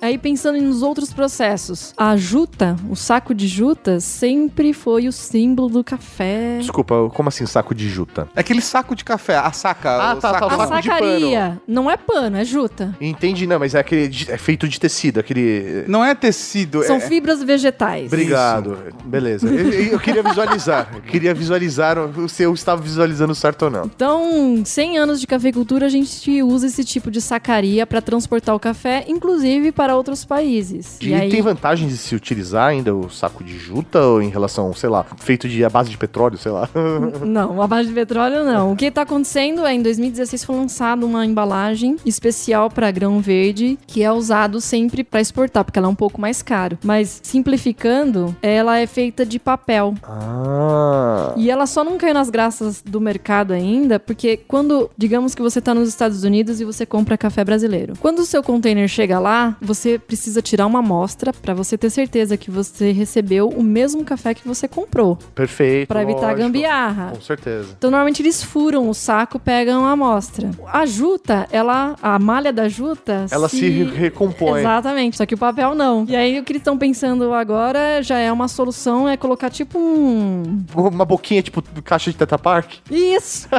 [0.00, 5.68] Aí pensando nos outros processos, a juta, o saco de juta, sempre foi o símbolo
[5.68, 6.58] do café.
[6.60, 8.28] Desculpa, como assim saco de juta?
[8.36, 9.90] É aquele saco de café, a saca.
[9.90, 12.94] Ah, o tá, tá, saco- o A saco de sacaria não é pano, é juta.
[13.00, 16.96] Entendi, não, mas é aquele de- é feito de tecido, aquele Não é tecido, São
[16.96, 17.00] é...
[17.00, 18.06] fibras vegetais.
[18.06, 18.78] Obrigado.
[19.04, 19.48] Beleza.
[19.48, 20.90] Eu, eu queria visualizar.
[20.94, 21.96] Eu queria visualizar
[22.28, 23.84] se eu estava visualizando certo ou não.
[23.84, 28.60] Então, 100 anos de cafeicultura, a gente usa esse tipo de sacaria para transportar o
[28.60, 30.98] café, inclusive para outros países.
[31.00, 34.88] E, tem vantagem de se utilizar ainda o saco de juta ou em relação, sei
[34.88, 36.68] lá, feito de a base de petróleo, sei lá.
[37.24, 38.72] Não, a base de petróleo não.
[38.72, 43.78] O que tá acontecendo é, em 2016 foi lançada uma embalagem especial para grão verde,
[43.86, 46.76] que é usado sempre para exportar, porque ela é um pouco mais caro.
[46.82, 49.94] Mas simplificando, ela é feita de papel.
[50.02, 51.32] Ah.
[51.36, 55.60] E ela só não caiu nas graças do mercado ainda, porque quando, digamos que você
[55.60, 57.94] tá nos Estados Unidos e você compra café brasileiro.
[58.00, 62.36] Quando o seu container chega lá, você precisa tirar uma amostra para você ter certeza
[62.36, 65.86] que você recebeu o mesmo café que você comprou, Perfeito.
[65.86, 66.40] para evitar lógico.
[66.40, 67.12] gambiarra.
[67.14, 67.68] Com certeza.
[67.78, 70.50] Então, normalmente eles furam o saco, pegam a amostra.
[70.66, 74.60] A juta, ela, a malha da juta, Ela se, recompõe.
[74.60, 76.04] Exatamente, só que o papel não.
[76.08, 79.78] E aí o que eles estão pensando agora já é uma solução, é colocar tipo
[79.78, 80.64] um.
[80.74, 82.72] Uma boquinha, tipo, caixa de Teta Park.
[82.90, 83.48] Isso!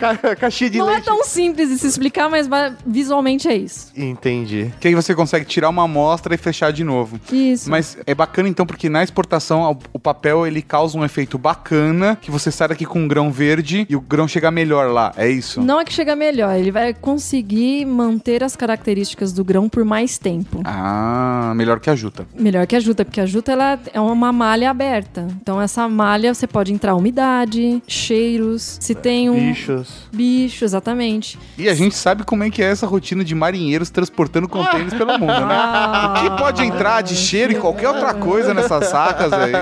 [0.00, 1.04] Ca- Caixinha de não é leite.
[1.04, 2.48] tão simples de se explicar, mas
[2.86, 3.92] visualmente é isso.
[3.96, 4.72] Entendi.
[4.80, 7.18] Que aí você consegue tirar uma amostra e fechar de novo.
[7.32, 7.70] Isso.
[7.70, 12.16] Mas é bacana então porque na exportação o- o papel ele causa um efeito bacana
[12.20, 15.28] que você sai daqui com um grão verde e o grão chega melhor lá, é
[15.28, 15.60] isso?
[15.60, 20.18] Não é que chega melhor, ele vai conseguir manter as características do grão por mais
[20.18, 20.60] tempo.
[20.64, 22.26] Ah, melhor que a juta.
[22.36, 25.28] Melhor que a juta, porque a juta ela é uma malha aberta.
[25.40, 30.08] Então essa malha você pode entrar umidade, cheiros, se tem um Bichos.
[30.12, 31.38] bicho, exatamente.
[31.56, 35.12] E a gente sabe como é que é essa rotina de marinheiros transportando contêineres pelo
[35.12, 35.54] mundo, né?
[35.56, 36.14] Ah.
[36.16, 39.52] O que pode entrar de cheiro e qualquer outra coisa nessas sacas aí?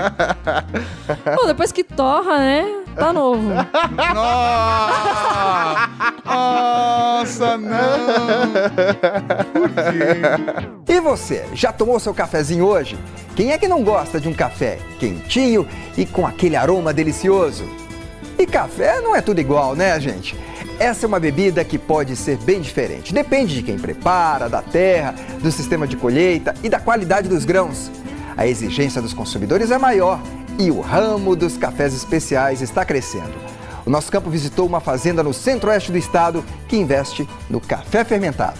[1.35, 2.65] Pô, depois que torra, né?
[2.95, 3.49] Tá novo.
[4.15, 5.89] Nossa!
[7.03, 8.53] Nossa, não!
[10.87, 12.97] E você, já tomou seu cafezinho hoje?
[13.35, 17.65] Quem é que não gosta de um café quentinho e com aquele aroma delicioso?
[18.39, 20.33] E café não é tudo igual, né, gente?
[20.79, 23.13] Essa é uma bebida que pode ser bem diferente.
[23.13, 27.91] Depende de quem prepara, da terra, do sistema de colheita e da qualidade dos grãos.
[28.37, 30.21] A exigência dos consumidores é maior
[30.57, 33.33] e o ramo dos cafés especiais está crescendo.
[33.85, 38.57] O nosso campo visitou uma fazenda no centro-oeste do estado que investe no café fermentado.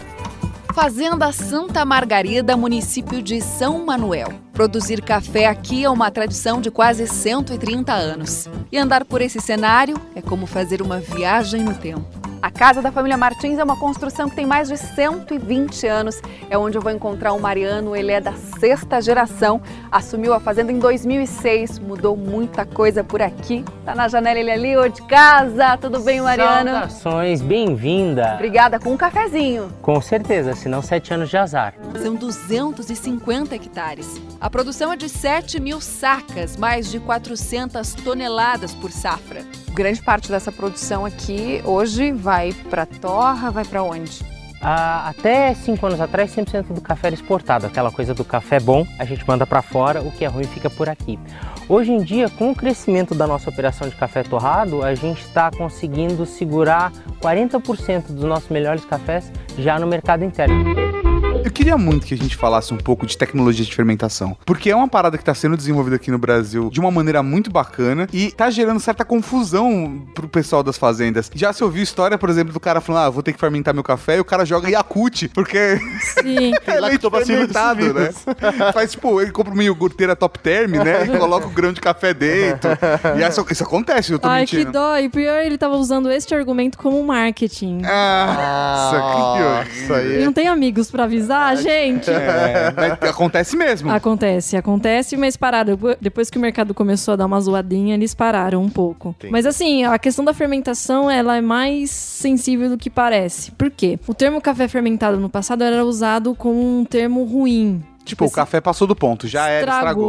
[0.73, 4.33] Fazenda Santa Margarida, município de São Manuel.
[4.53, 8.49] Produzir café aqui é uma tradição de quase 130 anos.
[8.71, 12.32] E andar por esse cenário é como fazer uma viagem no tempo.
[12.43, 16.21] A casa da família Martins é uma construção que tem mais de 120 anos.
[16.49, 20.69] É onde eu vou encontrar o Mariano, ele é da sexta geração, assumiu a fazenda
[20.69, 23.63] em 2006, mudou muita coisa por aqui.
[23.85, 25.77] Tá na janela ele ali, ô de casa.
[25.77, 26.71] Tudo bem, Mariano?
[26.71, 28.33] Saudações, bem-vinda.
[28.33, 29.71] Obrigada, com um cafezinho.
[29.81, 31.75] Com certeza, senão sete anos de azar.
[31.97, 34.21] São 250 hectares.
[34.41, 39.45] A produção é de 7 mil sacas, mais de 400 toneladas por safra.
[39.73, 42.32] Grande parte dessa produção aqui hoje vai
[42.69, 44.23] para torra, vai para onde?
[44.59, 47.67] Ah, até cinco anos atrás, 100% do café era exportado.
[47.67, 50.69] Aquela coisa do café bom, a gente manda para fora, o que é ruim fica
[50.69, 51.19] por aqui.
[51.67, 55.51] Hoje em dia, com o crescimento da nossa operação de café torrado, a gente está
[55.51, 61.02] conseguindo segurar 40% dos nossos melhores cafés já no mercado interno.
[61.43, 64.75] Eu queria muito que a gente falasse um pouco de tecnologia de fermentação, porque é
[64.75, 68.31] uma parada que está sendo desenvolvida aqui no Brasil de uma maneira muito bacana e
[68.31, 71.29] tá gerando certa confusão pro pessoal das fazendas.
[71.33, 73.83] Já se ouviu história, por exemplo, do cara falando: "Ah, vou ter que fermentar meu
[73.83, 75.77] café", e o cara joga Yakult, porque
[76.21, 76.53] Sim.
[76.65, 78.09] é leite fermentado, né?
[78.73, 81.05] Faz tipo, ele compra uma iogurteira top term, né?
[81.13, 82.69] E coloca o grão de café dentro.
[83.17, 84.65] E essa- isso acontece, eu tô Ai, mentindo.
[84.67, 84.97] que dó.
[84.97, 87.79] E pior, ele tava usando este argumento como marketing.
[87.81, 91.22] Nossa, que Nossa, E não tem amigos pra avisar,
[91.55, 92.09] gente?
[92.09, 93.91] É, acontece mesmo.
[93.91, 95.77] Acontece, acontece, mas pararam.
[95.99, 99.09] Depois que o mercado começou a dar uma zoadinha, eles pararam um pouco.
[99.09, 99.31] Entendi.
[99.31, 103.51] Mas assim, a questão da fermentação, ela é mais sensível do que parece.
[103.51, 103.99] Por quê?
[104.07, 107.83] O termo café fermentado no passado era usado como um termo ruim.
[108.05, 110.03] Tipo, o café passou do ponto, já era, estragou.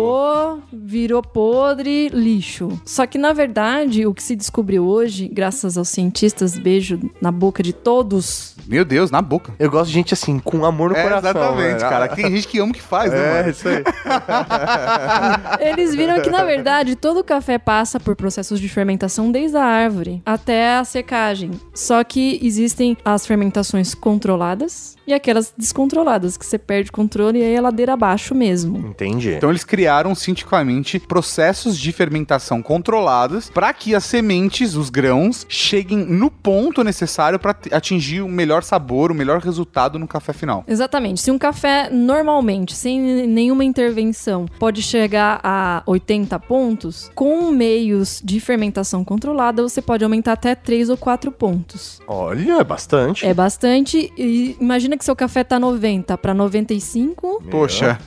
[0.56, 2.68] Estragou, virou podre, lixo.
[2.84, 7.62] Só que, na verdade, o que se descobriu hoje, graças aos cientistas, beijo na boca
[7.62, 9.52] de todos, Meu Deus, na boca.
[9.58, 11.30] Eu gosto de gente assim, com amor no É, coração.
[11.30, 12.08] exatamente, cara.
[12.08, 13.84] Tem gente que ama o que faz, né, É, isso aí.
[15.60, 19.64] Eles viram que, na verdade, todo o café passa por processos de fermentação desde a
[19.64, 21.50] árvore até a secagem.
[21.74, 27.42] Só que existem as fermentações controladas e aquelas descontroladas, que você perde o controle e
[27.42, 28.78] aí é ladeira abaixo mesmo.
[28.78, 29.32] Entendi.
[29.32, 35.98] Então eles criaram cientificamente processos de fermentação controlados para que as sementes, os grãos, cheguem
[35.98, 40.64] no ponto necessário para atingir o melhor sabor, o melhor resultado no café final.
[40.66, 41.20] Exatamente.
[41.20, 48.40] Se um café normalmente, sem nenhuma intervenção, pode chegar a 80 pontos, com meios de
[48.40, 52.00] fermentação controlada, você pode aumentar até 3 ou 4 pontos.
[52.06, 53.26] Olha, é bastante.
[53.26, 54.12] É bastante.
[54.16, 57.98] E imagina que seu café tá 90 para 95, Poxa,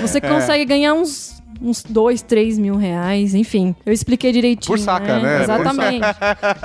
[0.00, 3.74] você consegue ganhar uns uns 2, 3 mil reais, enfim.
[3.86, 4.76] Eu expliquei direitinho.
[4.76, 5.42] Por saca, né?
[5.42, 6.00] Exatamente.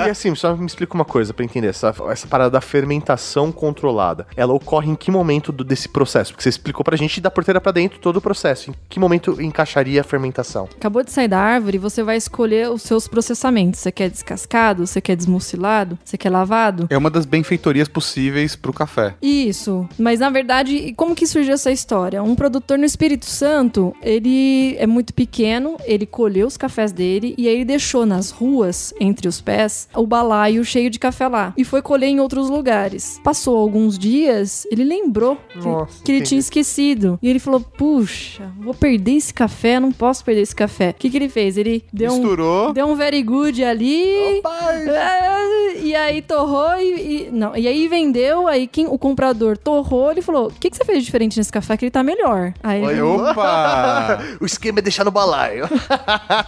[0.05, 1.67] e assim, só me explica uma coisa pra entender.
[1.69, 6.31] Essa, essa parada da fermentação controlada, ela ocorre em que momento do- desse processo?
[6.31, 8.71] Porque você explicou pra gente da porteira pra dentro todo o processo.
[8.71, 10.67] Em que momento encaixaria a fermentação?
[10.75, 13.79] Acabou de sair da árvore, você vai escolher os seus processamentos.
[13.79, 14.85] Você quer descascado?
[14.85, 15.97] Você quer desmucilado?
[16.03, 16.87] Você quer lavado?
[16.89, 19.13] É uma das benfeitorias possíveis pro café.
[19.21, 19.87] Isso.
[19.97, 22.21] Mas na verdade, como que surgiu essa história?
[22.23, 27.47] Um produtor no Espírito Santo, ele é muito pequeno, ele colheu os cafés dele e
[27.47, 31.53] aí ele deixou nas ruas, entre os pés, o balaio cheio de café lá.
[31.55, 33.19] E foi colher em outros lugares.
[33.23, 37.17] Passou alguns dias, ele lembrou que- Nossa, que, ele tinha esquecido.
[37.21, 40.89] E ele falou: Puxa, vou perder esse café, não posso perder esse café.
[40.89, 41.57] O que, que ele fez?
[41.57, 42.69] Ele deu Misturou.
[42.69, 42.73] um.
[42.73, 44.41] Deu um very good ali.
[45.81, 50.21] E aí torrou e, e- Não, e aí vendeu, aí quem, o comprador torrou, ele
[50.21, 51.77] falou: O que, que você fez diferente nesse café?
[51.77, 52.53] Que ele tá melhor.
[52.61, 54.19] Aí ele- Opa!
[54.41, 55.65] o esquema é deixar no balaio.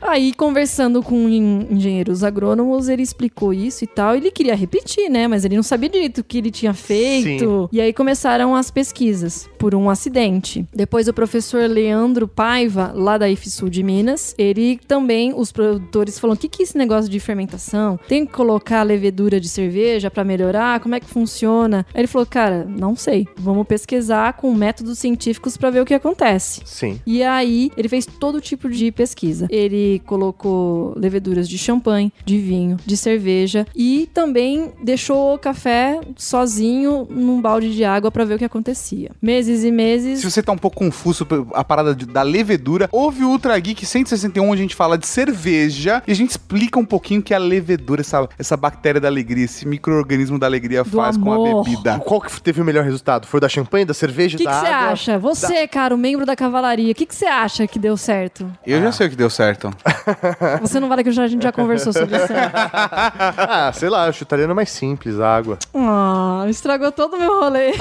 [0.00, 4.14] Aí, conversando com en- engenheiros agrônomos, ele explicou isso e tal.
[4.16, 5.28] Ele queria repetir, né?
[5.28, 7.68] Mas ele não sabia direito o que ele tinha feito.
[7.70, 7.76] Sim.
[7.76, 10.66] E aí começaram as pesquisas por um acidente.
[10.74, 16.36] Depois, o professor Leandro Paiva, lá da IFSU de Minas, ele também, os produtores falaram:
[16.36, 17.98] o que, que é esse negócio de fermentação?
[18.08, 20.80] Tem que colocar levedura de cerveja pra melhorar?
[20.80, 21.86] Como é que funciona?
[21.92, 23.26] Aí ele falou: cara, não sei.
[23.36, 26.62] Vamos pesquisar com métodos científicos pra ver o que acontece.
[26.64, 26.87] Sim.
[27.06, 29.46] E aí, ele fez todo tipo de pesquisa.
[29.50, 37.06] Ele colocou leveduras de champanhe, de vinho, de cerveja e também deixou o café sozinho
[37.10, 39.10] num balde de água pra ver o que acontecia.
[39.20, 40.20] Meses e meses.
[40.20, 43.84] Se você tá um pouco confuso a parada de- da levedura, houve o Ultra Geek
[43.84, 47.34] 161 onde a gente fala de cerveja e a gente explica um pouquinho o que
[47.34, 51.64] a levedura, essa, essa bactéria da alegria, esse micro-organismo da alegria faz com a amor.
[51.64, 51.98] bebida.
[51.98, 53.26] Qual que teve o melhor resultado?
[53.26, 54.92] Foi o da champanhe, da cerveja, O que da que você água?
[54.92, 55.18] acha?
[55.18, 58.50] Você, cara, o membro da cavalaria, o que que você acha que deu certo?
[58.66, 59.70] Eu já sei o que deu certo.
[60.60, 62.32] Você não vale que a gente já conversou sobre isso.
[62.32, 65.58] ah, sei lá, eu chutaria no mais simples, água.
[65.74, 67.72] Ah, estragou todo o meu rolê.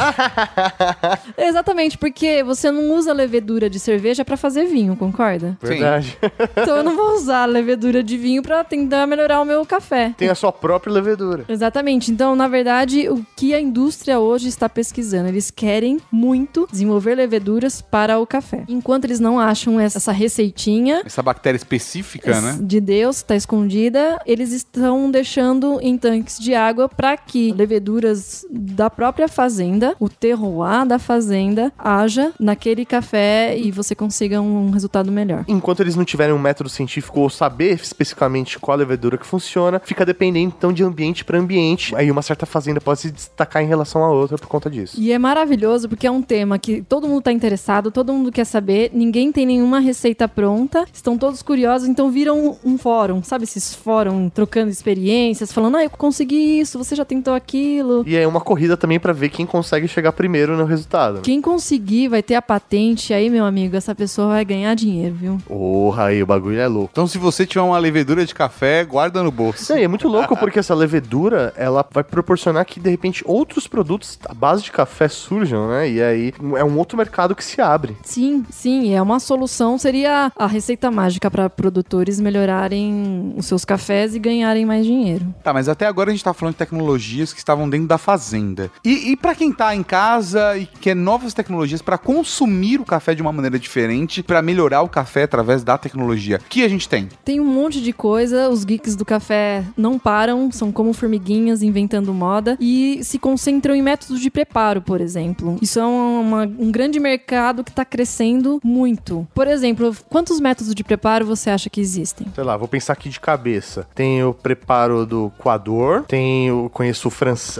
[1.37, 5.57] Exatamente, porque você não usa levedura de cerveja pra fazer vinho, concorda?
[5.61, 6.17] Verdade.
[6.55, 10.13] Então eu não vou usar levedura de vinho pra tentar melhorar o meu café.
[10.17, 11.45] Tem a sua própria levedura.
[11.47, 12.11] Exatamente.
[12.11, 17.81] Então, na verdade, o que a indústria hoje está pesquisando, eles querem muito desenvolver leveduras
[17.81, 18.63] para o café.
[18.87, 22.57] Enquanto eles não acham essa receitinha Essa bactéria específica, né?
[22.61, 28.89] de Deus está escondida, eles estão deixando em tanques de água para que leveduras da
[28.89, 35.43] própria fazenda, o terroir da fazenda, haja naquele café e você consiga um resultado melhor.
[35.49, 40.05] Enquanto eles não tiverem um método científico ou saber especificamente qual levedura que funciona, fica
[40.05, 41.93] dependendo então de ambiente para ambiente.
[41.93, 44.95] Aí uma certa fazenda pode se destacar em relação a outra por conta disso.
[44.97, 48.45] E é maravilhoso porque é um tema que todo mundo tá interessado, todo mundo quer
[48.45, 53.43] saber, ninguém tem nenhuma receita pronta, estão todos curiosos, então viram um, um fórum, sabe
[53.43, 58.03] esses fórum trocando experiências, falando, ah, eu consegui isso, você já tentou aquilo.
[58.07, 61.15] E é uma corrida também para ver quem consegue chegar primeiro no resultado.
[61.15, 61.21] né?
[61.23, 65.37] Quem conseguir vai ter a patente, aí, meu amigo, essa pessoa vai ganhar dinheiro, viu?
[65.47, 66.89] Porra, aí o bagulho é louco.
[66.91, 69.73] Então, se você tiver uma levedura de café, guarda no bolso.
[69.77, 74.19] E é muito louco porque essa levedura, ela vai proporcionar que, de repente, outros produtos
[74.27, 75.89] à base de café surjam, né?
[75.89, 77.97] E aí é um outro mercado que se abre.
[78.03, 84.15] Sim, sim, é uma solução, seria a receita mágica para produtores melhorarem os seus cafés
[84.15, 85.33] e ganharem mais dinheiro.
[85.43, 88.71] Tá, mas até agora a gente tá falando de tecnologias que estavam dentro da fazenda.
[88.83, 93.13] E, e para quem tá em casa e quer novas tecnologias para consumir o café
[93.15, 96.87] de uma maneira diferente, para melhorar o café através da tecnologia, o que a gente
[96.89, 97.07] tem?
[97.23, 102.13] Tem um monte de coisa, os geeks do café não param, são como formiguinhas inventando
[102.13, 105.57] moda e se concentram em métodos de preparo, por exemplo.
[105.61, 109.27] Isso é uma- um grande mercado que está crescendo muito.
[109.33, 112.27] Por exemplo, quantos métodos de preparo você acha que existem?
[112.33, 113.87] Sei lá, vou pensar aqui de cabeça.
[113.95, 117.11] Tem o preparo do coador, tem o conheço o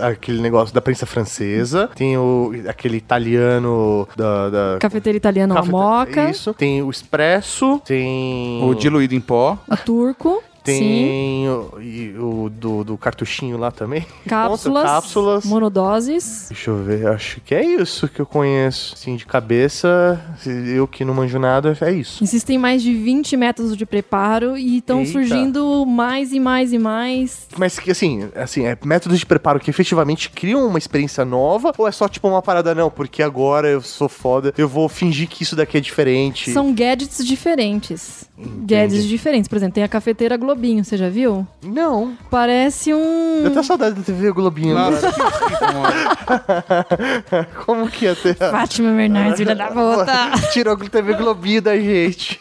[0.02, 6.30] aquele negócio da prensa francesa, tem o aquele italiano da, da Cafeteira italiana Cafete- Moca,
[6.30, 6.54] Isso.
[6.54, 9.58] Tem o expresso, tem O diluído em pó.
[9.70, 14.06] o turco, sim, tem o, e o do, do cartuchinho lá também.
[14.28, 15.46] cápsulas, cápsulas.
[15.46, 16.48] monodoses.
[16.50, 18.94] Deixa eu ver, acho que é isso que eu conheço.
[18.94, 22.24] Assim, de cabeça, eu que não manjo nada, é isso.
[22.24, 27.48] Existem mais de 20 métodos de preparo e estão surgindo mais e mais e mais.
[27.58, 31.88] Mas que assim, assim, é métodos de preparo que efetivamente criam uma experiência nova ou
[31.88, 35.44] é só tipo uma parada não, porque agora eu sou foda, eu vou fingir que
[35.44, 36.52] isso daqui é diferente.
[36.52, 38.26] São gadgets diferentes.
[38.38, 39.48] Guedes diferentes.
[39.48, 41.48] Por exemplo, tem a cafeteira Globinho, você já viu?
[41.64, 42.16] Não.
[42.30, 43.42] Parece um.
[43.44, 44.76] Eu tenho saudade da TV Globinho.
[44.76, 45.12] Nossa,
[47.66, 48.36] Como que ia ter?
[48.36, 50.32] Fátima Bernardes, filha da puta.
[50.54, 52.40] Tirou a TV Globinho da gente.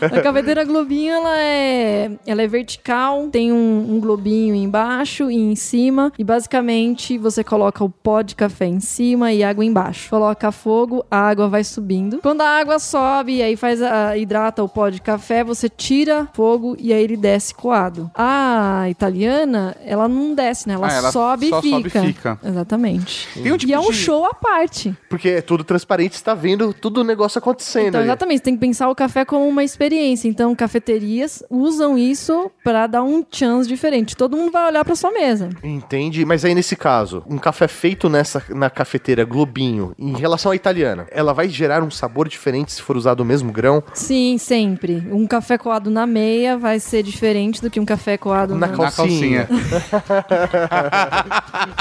[0.00, 5.54] A cafeteira Globinho, ela é, ela é vertical, tem um, um globinho embaixo e em
[5.54, 6.12] cima.
[6.18, 10.08] E basicamente você coloca o pó de café em cima e água embaixo.
[10.08, 12.20] Coloca fogo, a água vai subindo.
[12.22, 16.76] Quando a água sobe, aí faz a, hidrata o pó de café, você tira fogo
[16.78, 18.10] e aí ele desce coado.
[18.14, 20.74] A italiana, ela não desce, né?
[20.74, 21.60] Ela, Ah, ela sobe, e fica.
[21.62, 22.38] sobe e fica.
[22.44, 23.28] Exatamente.
[23.36, 24.96] Um tipo e é um de- show à parte.
[25.08, 27.88] Porque é tudo transparente, você tá vendo tudo o negócio acontecendo.
[27.88, 28.08] Então, ali.
[28.08, 30.28] exatamente, você tem que pensar o café como uma experiência.
[30.28, 34.16] Então, cafeterias usam isso pra dar um chance diferente.
[34.16, 35.48] Todo mundo vai olhar pra sua mesa.
[35.62, 40.56] Entendi, mas aí nesse caso, um café feito nessa na cafeteira Globinho, em relação à
[40.56, 43.82] italiana, ela vai gerar um sabor diferente se for usado o mesmo grão?
[43.94, 45.06] Sim, sempre.
[45.10, 48.76] Um café coado na meia vai ser diferente do que um café coado Na na,
[48.76, 49.48] calcinha.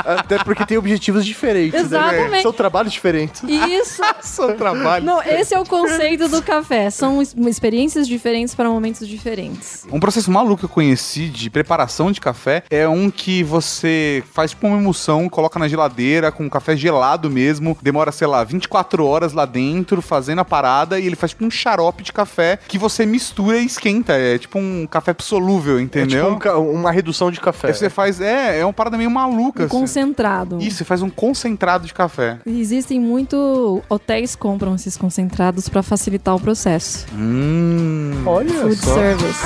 [0.05, 1.73] Até porque tem objetivos diferentes.
[1.73, 1.79] né?
[1.81, 2.43] Exatamente.
[2.43, 3.43] São trabalhos diferentes.
[3.43, 4.01] Isso.
[4.21, 5.05] São trabalhos.
[5.05, 6.89] Não, esse é o conceito do café.
[6.89, 9.85] São experiências diferentes para momentos diferentes.
[9.91, 14.51] Um processo maluco que eu conheci de preparação de café é um que você faz
[14.51, 19.33] tipo uma emulsão, coloca na geladeira com café gelado mesmo, demora, sei lá, 24 horas
[19.33, 23.05] lá dentro fazendo a parada e ele faz tipo um xarope de café que você
[23.05, 24.13] mistura e esquenta.
[24.13, 26.37] É tipo um café solúvel, É entendeu?
[26.37, 27.67] tipo um uma redução de café.
[27.67, 29.63] Aí você faz, é, é uma parada meio maluca.
[29.63, 29.79] Um assim.
[29.79, 30.57] concentrado.
[30.61, 32.37] Isso, você faz um concentrado de café.
[32.45, 37.05] Existem muito hotéis compram esses concentrados para facilitar o processo.
[37.13, 38.23] Hum.
[38.25, 39.39] Olha Food service.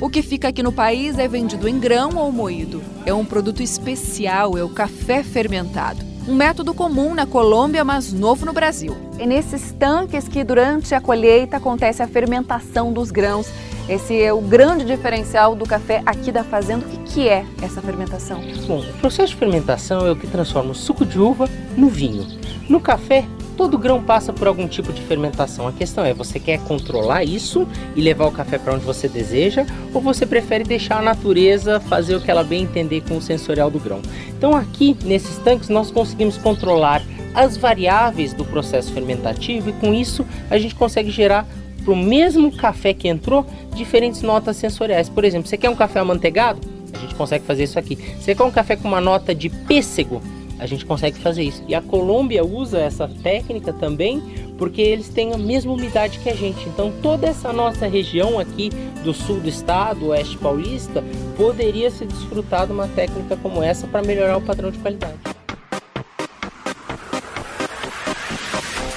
[0.00, 2.82] O que fica aqui no país é vendido em grão ou moído.
[3.06, 6.11] É um produto especial, é o café fermentado.
[6.26, 8.96] Um método comum na Colômbia, mas novo no Brasil.
[9.18, 13.48] É nesses tanques que durante a colheita acontece a fermentação dos grãos.
[13.88, 16.86] Esse é o grande diferencial do café aqui da fazenda.
[16.86, 18.40] O que, que é essa fermentação?
[18.68, 22.24] Bom, o processo de fermentação é o que transforma o suco de uva no vinho.
[22.68, 23.24] No café,
[23.56, 25.66] todo grão passa por algum tipo de fermentação.
[25.66, 29.66] A questão é, você quer controlar isso e levar o café para onde você deseja,
[29.92, 33.70] ou você prefere deixar a natureza fazer o que ela bem entender com o sensorial
[33.70, 34.00] do grão?
[34.28, 37.02] Então aqui, nesses tanques, nós conseguimos controlar
[37.34, 41.46] as variáveis do processo fermentativo e com isso a gente consegue gerar
[41.82, 45.08] para o mesmo café que entrou diferentes notas sensoriais.
[45.08, 46.60] Por exemplo, você quer um café amanteigado?
[46.92, 47.96] A gente consegue fazer isso aqui.
[48.20, 50.20] Você quer um café com uma nota de pêssego?
[50.62, 51.64] A gente consegue fazer isso.
[51.66, 54.22] E a Colômbia usa essa técnica também
[54.56, 56.68] porque eles têm a mesma umidade que a gente.
[56.68, 58.70] Então toda essa nossa região aqui
[59.02, 61.02] do sul do estado, oeste paulista,
[61.36, 65.41] poderia se desfrutar de uma técnica como essa para melhorar o padrão de qualidade.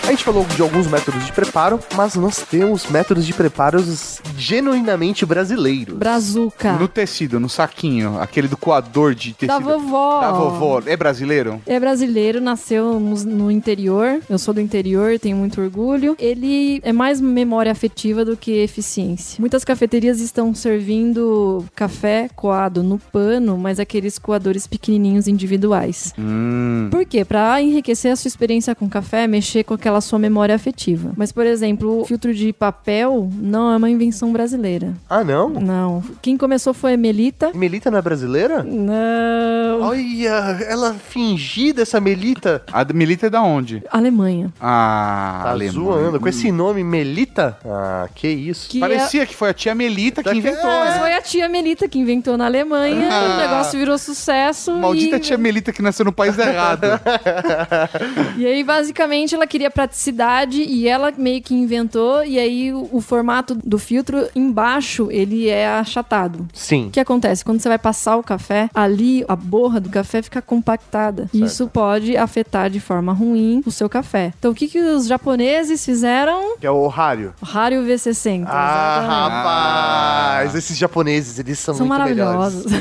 [0.06, 5.26] A gente falou de alguns métodos de preparo, mas nós temos métodos de preparos genuinamente
[5.26, 5.98] brasileiros.
[5.98, 6.74] Brazuca.
[6.74, 9.48] No tecido, no saquinho, aquele do coador de tecido.
[9.48, 10.22] Da vovó.
[10.22, 10.82] Da vovó.
[10.86, 11.60] É brasileiro?
[11.66, 14.20] É brasileiro, nasceu no, no interior.
[14.30, 16.16] Eu sou do interior, tenho muito orgulho.
[16.20, 19.38] Ele é mais memória afetiva do que eficiência.
[19.40, 26.14] Muitas cafeterias estão servindo café coado no pano, mas aqueles coadores pequenininhos individuais.
[26.16, 26.90] Hum.
[26.92, 27.26] Por quê?
[27.26, 31.12] Pra enriquecer a sua experiência com café, mexer com aquela sua memória afetiva.
[31.16, 34.94] Mas, por exemplo, o filtro de papel não é uma invenção brasileira.
[35.10, 35.50] Ah, não?
[35.50, 36.04] Não.
[36.22, 37.52] Quem começou foi a Melita.
[37.54, 38.64] Melita não é brasileira?
[38.64, 39.82] Não.
[39.82, 40.30] Olha,
[40.68, 42.64] ela fingida essa Melita.
[42.72, 43.84] A Melita é da onde?
[43.92, 44.54] Alemanha.
[44.60, 45.72] Ah, Tá Alemanha.
[45.72, 46.20] zoando.
[46.20, 47.58] Com esse nome, Melita?
[47.66, 48.70] Ah, que isso.
[48.70, 51.00] Que Parecia que foi a tia Melita que inventou, Mas né?
[51.00, 53.10] foi a tia Melita que inventou na Alemanha.
[53.12, 53.36] Ah.
[53.36, 54.72] O negócio virou sucesso.
[54.74, 55.20] Maldita e...
[55.20, 56.86] tia Melita que nasceu no país errado.
[58.38, 62.24] E aí, basicamente, ela queria praticidade e ela meio que inventou.
[62.24, 66.48] E aí, o, o formato do filtro embaixo, ele é achatado.
[66.54, 66.88] Sim.
[66.88, 67.46] O que acontece?
[67.46, 71.30] Quando você vai passar o café, ali a borra do café fica compactada.
[71.34, 74.34] E Isso pode afetar de forma ruim o seu café.
[74.38, 76.58] Então, o que, que os japoneses fizeram?
[76.58, 77.34] Que é o Horário.
[77.42, 78.46] Rario V60.
[78.48, 79.36] Ah, exatamente.
[79.36, 80.56] rapaz!
[80.56, 82.66] Esses japoneses, eles são, São muito maravilhosos.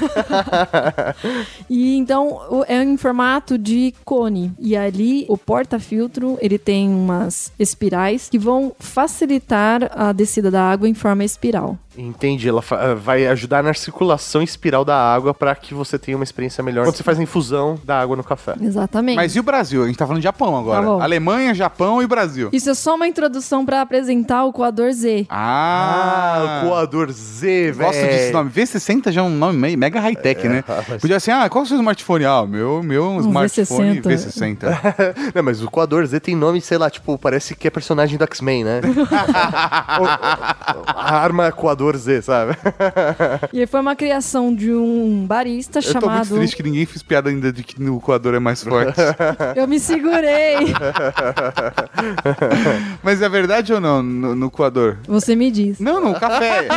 [1.68, 4.52] E então é em formato de cone.
[4.58, 10.88] E ali o porta-filtro ele tem umas espirais que vão facilitar a descida da água
[10.88, 11.78] em forma espiral.
[11.96, 16.24] Entendi, ela eh, vai ajudar na circulação espiral da água pra que você tenha uma
[16.24, 18.54] experiência melhor quando você faz a infusão da água no café.
[18.60, 19.16] Exatamente.
[19.16, 19.82] Mas e o Brasil?
[19.84, 20.84] A gente tá falando de Japão agora.
[20.84, 21.04] Tá.
[21.04, 22.48] Alemanha, Japão e Brasil.
[22.52, 25.26] Isso é só uma introdução pra apresentar o coador Z.
[25.30, 27.88] Ah, o coador Z, velho.
[27.90, 28.50] Gosto desse nome.
[28.50, 30.64] V60 já é um nome meio- mega high-tech, né?
[30.88, 32.24] mas- Podia ser, ah, qual é o seu smartphone?
[32.24, 34.02] Ah, o meu, meu Um smartphone V60.
[34.02, 34.64] V60.
[35.34, 38.24] Não, mas o coador Z tem nome, sei lá, tipo, parece que é personagem do
[38.24, 38.80] X-Men, né?
[40.96, 42.56] A arma coador Z, sabe?
[43.52, 46.34] E foi uma criação de um barista Eu tô muito chamado.
[46.36, 48.98] triste que ninguém fez piada ainda de que o coador é mais forte.
[49.54, 50.56] Eu me segurei.
[53.02, 54.96] Mas é verdade ou não, no, no coador?
[55.06, 55.78] Você me diz.
[55.78, 56.68] Não, no café.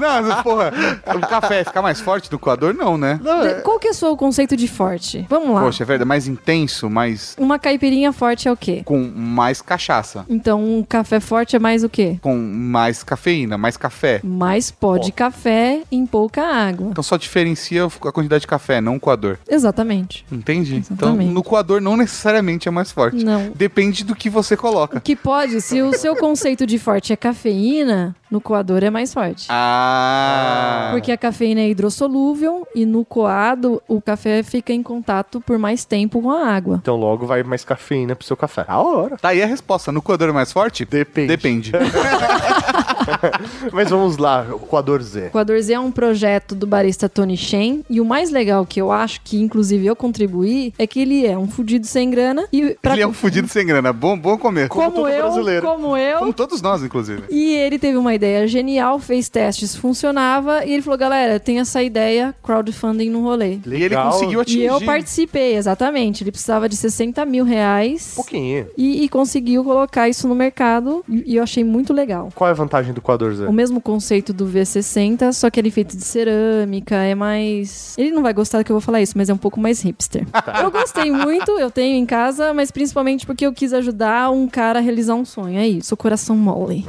[0.00, 0.72] não, porra,
[1.16, 2.74] o café fica mais forte do coador?
[2.74, 3.18] Não, né?
[3.22, 5.26] De- Qual que é o seu conceito de forte?
[5.28, 5.60] Vamos lá.
[5.62, 7.34] Poxa, é verdade, mais intenso, mais...
[7.38, 8.82] Uma caipirinha forte é o quê?
[8.84, 10.24] Com mais cachaça.
[10.28, 12.18] Então, um café forte é mais o quê?
[12.22, 14.20] Com mais cafeína, mais café.
[14.24, 16.88] Mais pó de café em pouca água.
[16.90, 19.38] Então só diferencia a quantidade de café, não o coador.
[19.48, 20.24] Exatamente.
[20.30, 20.76] Entende?
[20.76, 21.24] Exatamente.
[21.24, 23.24] Então no coador não necessariamente é mais forte.
[23.24, 23.50] Não.
[23.54, 25.00] Depende do que você coloca.
[25.00, 29.46] Que pode, se o seu conceito de forte é cafeína, no coador é mais forte.
[29.48, 30.90] Ah.
[30.92, 35.84] Porque a cafeína é hidrossolúvel e no coado o café fica em contato por mais
[35.84, 36.78] tempo com a água.
[36.82, 38.64] Então logo vai mais cafeína pro seu café.
[38.68, 39.16] A hora.
[39.16, 39.90] Tá aí a resposta.
[39.90, 40.84] No coador é mais forte?
[40.84, 41.28] Depende.
[41.28, 41.72] Depende.
[43.72, 45.26] Mas vamos lá, o coador Z.
[45.28, 48.80] O Coador Z é um projeto do barista Tony Shen e o mais legal que
[48.80, 52.76] eu acho que inclusive eu contribuí é que ele é um fudido sem grana e
[52.80, 53.92] pra Ele é um fudido sem grana.
[53.92, 54.68] Bom, bom comer.
[54.68, 57.24] como eu, como eu, Como todos nós, inclusive.
[57.30, 61.82] E ele teve uma ideia genial, fez testes, funcionava, e ele falou: galera, tem essa
[61.82, 63.58] ideia, crowdfunding no rolê.
[63.66, 64.60] E ele conseguiu atingir.
[64.60, 66.22] E eu participei, exatamente.
[66.22, 68.12] Ele precisava de 60 mil reais.
[68.14, 68.66] Pouquinho.
[68.76, 71.04] E, e conseguiu colocar isso no mercado.
[71.08, 72.30] E, e eu achei muito legal.
[72.34, 73.46] Qual é a vantagem do coador Z?
[73.46, 77.94] O mesmo conceito do V60, só que ele é feito de cerâmica, é mais.
[77.98, 80.26] Ele não vai gostar que eu vou falar isso, mas é um pouco mais hipster.
[80.62, 84.78] Eu gostei muito, eu tenho em casa, mas principalmente porque eu quis ajudar um cara
[84.78, 85.58] a realizar um sonho.
[85.58, 86.84] É isso, o coração mole.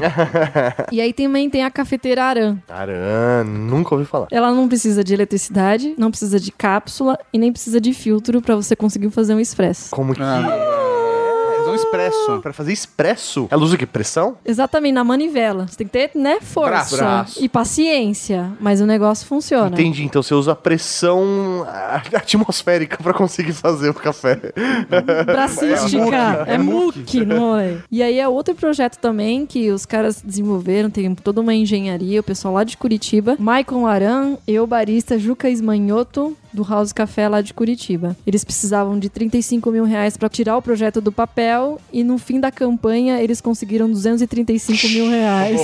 [0.92, 2.58] e aí também tem a cafeteira Aran.
[2.68, 4.28] Aran, nunca ouvi falar.
[4.32, 8.56] Ela não precisa de eletricidade, não precisa de cápsula e nem precisa de filtro pra
[8.56, 9.92] você conseguir fazer um expresso.
[9.92, 10.22] Como que.
[11.70, 12.40] Fazer um expresso.
[12.42, 13.48] Pra fazer expresso?
[13.50, 13.86] Ela usa o que?
[13.86, 14.38] Pressão?
[14.46, 15.68] Exatamente, na manivela.
[15.68, 17.44] Você tem que ter, né, força Braço.
[17.44, 19.68] e paciência, mas o negócio funciona.
[19.68, 24.40] Entendi, então você usa pressão ah, atmosférica pra conseguir fazer o café.
[25.26, 26.46] Bracística.
[26.48, 27.78] É muque, não é?
[27.92, 32.24] E aí é outro projeto também que os caras desenvolveram, tem toda uma engenharia, o
[32.24, 33.36] pessoal lá de Curitiba.
[33.40, 38.16] Maicon Aran, eu, barista, Juca Esmanhoto, do House Café lá de Curitiba.
[38.26, 42.40] Eles precisavam de 35 mil reais pra tirar o projeto do papel e no fim
[42.40, 45.60] da campanha eles conseguiram 235 mil reais.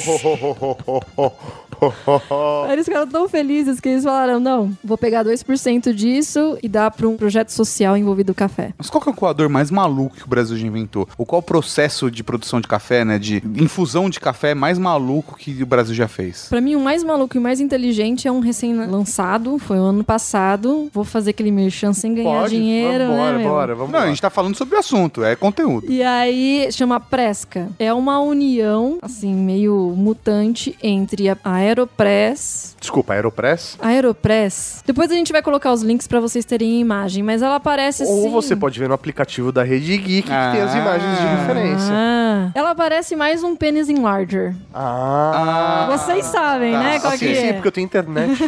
[2.66, 6.92] Aí eles ficaram tão felizes que eles falaram: não, vou pegar 2% disso e dar
[6.92, 8.74] pra um projeto social envolvido o café.
[8.78, 11.08] Mas qual que é o coador mais maluco que o Brasil já inventou?
[11.18, 13.20] Ou qual o processo de produção de café, né?
[13.20, 16.48] De infusão de café mais maluco que o Brasil já fez?
[16.50, 20.75] Pra mim, o mais maluco e mais inteligente é um recém-lançado, foi o ano passado.
[20.94, 22.56] Vou fazer aquele merchan sem ganhar Pode?
[22.56, 23.50] dinheiro, Bora, né, meu?
[23.50, 25.92] bora, vamos Não, a gente tá falando sobre o assunto, é conteúdo.
[25.92, 27.70] E aí, chama Presca.
[27.80, 32.76] É uma união, assim, meio mutante entre a Aeropress...
[32.80, 33.78] Desculpa, Aeropress?
[33.80, 34.84] A Aeropress...
[34.86, 38.04] Depois a gente vai colocar os links pra vocês terem a imagem, mas ela aparece
[38.04, 38.12] assim...
[38.12, 41.90] Ou você pode ver no aplicativo da Rede Geek que tem as imagens de referência.
[41.92, 44.56] Ah, ela parece mais um pênis enlarger.
[44.74, 45.88] Ah.
[45.92, 46.80] Vocês sabem, tá.
[46.80, 47.00] né?
[47.00, 47.54] Qual sim, que sim, é?
[47.54, 48.38] porque eu tenho internet.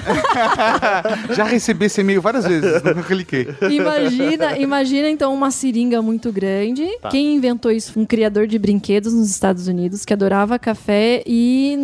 [1.31, 3.47] Já recebi esse e-mail várias vezes, nunca cliquei.
[3.69, 6.85] Imagina, imagina então uma seringa muito grande.
[7.01, 7.09] Tá.
[7.09, 11.75] Quem inventou isso um criador de brinquedos nos Estados Unidos que adorava café e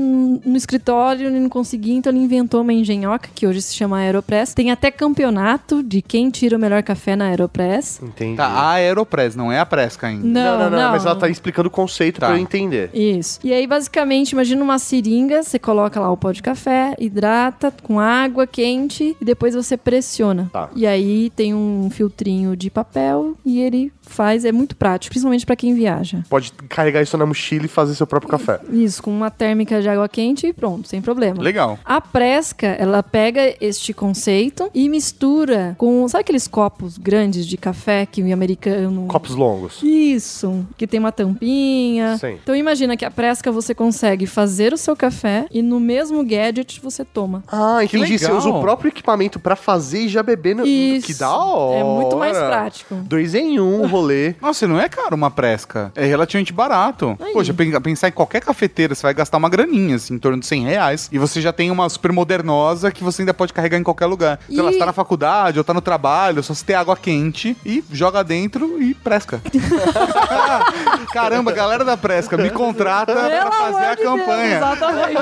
[0.45, 4.53] no escritório ele não conseguia, então ele inventou uma engenhoca que hoje se chama Aeropress.
[4.53, 8.01] Tem até campeonato de quem tira o melhor café na Aeropress.
[8.01, 8.37] Entendi.
[8.37, 10.25] Tá, a Aeropress, não é a Presca ainda.
[10.27, 10.91] Não, não, não, não.
[10.91, 12.27] mas ela tá explicando o conceito Tá.
[12.27, 12.89] pra eu entender.
[12.93, 13.39] Isso.
[13.43, 17.99] E aí, basicamente, imagina uma seringa, você coloca lá o pó de café, hidrata com
[17.99, 20.22] água quente e depois você pressiona.
[20.51, 20.69] Tá.
[20.75, 25.55] E aí tem um filtrinho de papel e ele faz, é muito prático, principalmente pra
[25.55, 26.23] quem viaja.
[26.29, 28.59] Pode carregar isso na mochila e fazer seu próprio café.
[28.71, 31.41] Isso, com uma térmica de água quente e pronto, sem problema.
[31.41, 31.79] Legal.
[31.83, 38.05] A Presca, ela pega este conceito e mistura com, sabe aqueles copos grandes de café
[38.05, 39.79] que o americano Copos longos.
[39.81, 42.17] isso, que tem uma tampinha.
[42.17, 42.37] Sim.
[42.41, 46.79] Então imagina que a Presca você consegue fazer o seu café e no mesmo gadget
[46.81, 47.43] você toma.
[47.51, 48.17] Ah, entendi.
[48.17, 50.65] Você usa o próprio equipamento pra fazer e já beber no.
[50.65, 51.07] Isso.
[51.07, 51.79] Que da hora.
[51.79, 52.95] É muito mais prático.
[52.95, 54.35] Dois em um rolê.
[54.41, 55.91] Nossa, não é caro uma presca.
[55.95, 57.17] É relativamente barato.
[57.33, 60.45] Poxa, pen- pensar em qualquer cafeteira, você vai gastar uma graninha, assim, em torno de
[60.45, 61.09] 100 reais.
[61.11, 64.39] E você já tem uma super modernosa que você ainda pode carregar em qualquer lugar.
[64.47, 66.95] Sei lá, E- você tá na faculdade ou tá no trabalho, só você ter água
[66.97, 69.41] quente e joga dentro e presca.
[71.13, 74.57] Caramba, galera da presca, me contrata pra Pelo fazer amor a de Deus, campanha.
[74.57, 75.21] exatamente.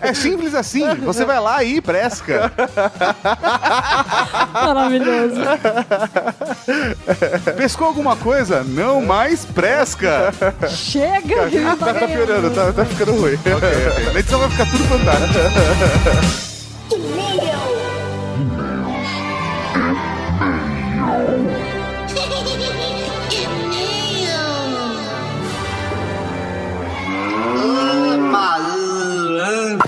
[0.00, 0.84] é simples assim.
[1.04, 2.50] Você vai lá e presca.
[4.52, 5.40] Maravilhoso.
[7.56, 8.62] Pescou alguma coisa?
[8.64, 10.32] Não mais presca.
[10.68, 11.48] Chega!
[11.50, 12.12] não Tá, tá ganhando.
[12.26, 13.34] piorando, tá, tá ficando ruim.
[13.34, 14.12] Ok, ok.
[14.12, 16.48] Na edição vai ficar tudo fantástico.
[29.40, 29.87] É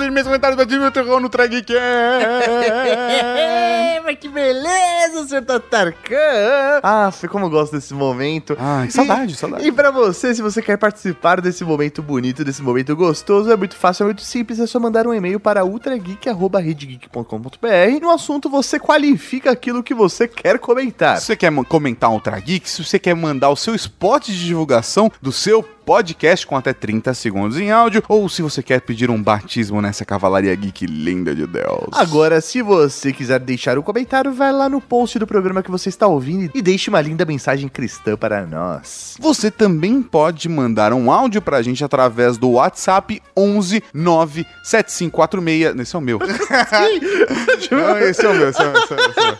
[0.00, 1.74] Fazer meus comentários da Disney Terror no Trageek.
[4.02, 5.44] Mas que beleza, Sr.
[5.44, 6.80] Tatarkan!
[6.82, 8.56] Ah, foi como eu gosto desse momento.
[8.58, 9.68] Ai, saudade, e, saudade.
[9.68, 13.76] E pra você, se você quer participar desse momento bonito, desse momento gostoso, é muito
[13.76, 18.00] fácil, é muito simples, é só mandar um e-mail para ultrageek.redgeek.com.br.
[18.00, 21.18] No assunto, você qualifica aquilo que você quer comentar.
[21.18, 24.46] Se você quer comentar um Ultra Geek, se você quer mandar o seu spot de
[24.46, 29.10] divulgação do seu podcast com até 30 segundos em áudio, ou se você quer pedir
[29.10, 31.88] um batismo nessa cavalaria geek linda de Deus.
[31.92, 35.88] Agora, se você quiser deixar um comentário, vai lá no post do programa que você
[35.88, 39.16] está ouvindo e deixe uma linda mensagem cristã para nós.
[39.18, 45.80] Você também pode mandar um áudio pra gente através do WhatsApp 11 97546.
[45.80, 46.18] Esse é o meu.
[47.70, 49.38] Não, esse é o meu, esse é o meu, esse é o meu.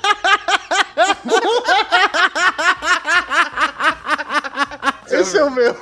[5.10, 5.76] Esse é o meu.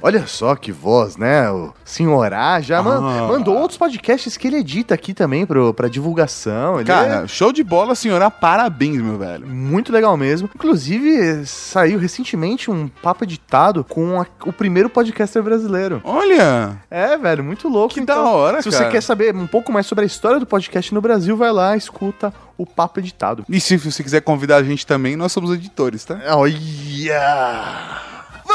[0.02, 1.50] Olha só que voz, né?
[1.52, 3.28] O Senhorá já man- Ah.
[3.28, 6.76] mandou outros podcasts que ele edita aqui também pro, pra divulgação.
[6.80, 8.30] Ele Cara, show de bola, senhora.
[8.32, 9.46] Parabéns, meu velho.
[9.46, 10.50] é muito legal mesmo.
[10.56, 16.02] Inclusive, saiu recentemente um papo editado com a- o primeiro podcaster brasileiro.
[16.04, 16.78] Olha!
[16.90, 17.94] É, velho, muito louco.
[17.94, 18.86] Que da hora, Se cara.
[18.86, 21.76] você quer saber um pouco mais sobre a história do podcast no Brasil, vai lá,
[21.78, 23.46] escuta o papo editado.
[23.50, 26.20] E se você quiser convidar a gente também, nós somos editores, tá?
[26.36, 28.01] Olha!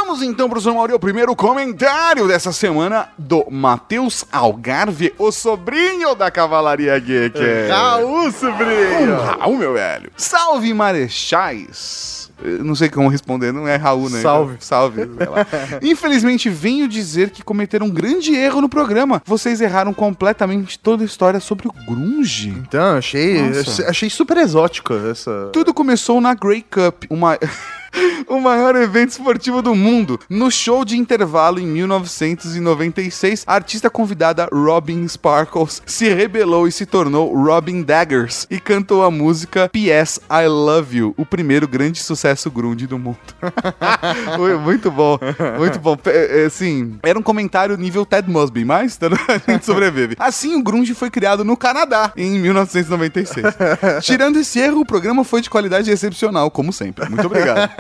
[0.07, 6.15] Vamos então pro São Mauri, o primeiro comentário dessa semana do Matheus Algarve, o sobrinho
[6.15, 7.37] da Cavalaria Geek.
[7.69, 9.15] Raul, sobrinho!
[9.15, 10.13] Um Raul, meu velho.
[10.17, 12.31] Salve, Marechais.
[12.41, 14.21] Eu não sei como responder, não é Raul, né?
[14.21, 14.57] Salve.
[14.61, 15.03] Salve.
[15.83, 19.21] Infelizmente, venho dizer que cometeram um grande erro no programa.
[19.25, 22.51] Vocês erraram completamente toda a história sobre o grunge.
[22.51, 23.91] Então, achei, Nossa.
[23.91, 25.51] achei super exótico essa.
[25.53, 27.37] Tudo começou na Grey Cup, uma...
[28.29, 30.19] o maior evento esportivo do mundo.
[30.29, 36.87] No show de intervalo em 1996, a artista convidada Robin Sparkles se rebelou e se
[36.87, 40.21] tornou Robin Daggers e cantou a música P.S.
[40.31, 43.19] I Love You, o primeiro grande sucesso grunge do mundo.
[44.65, 45.19] Muito bom,
[45.59, 45.97] muito bom.
[46.07, 50.17] É, Assim, era um comentário nível Ted Mosby, mas a gente sobrevive.
[50.19, 53.47] Assim, o grunge foi criado no Canadá em 1996.
[54.03, 57.09] Tirando esse erro, o programa foi de qualidade excepcional, como sempre.
[57.09, 57.71] Muito obrigado.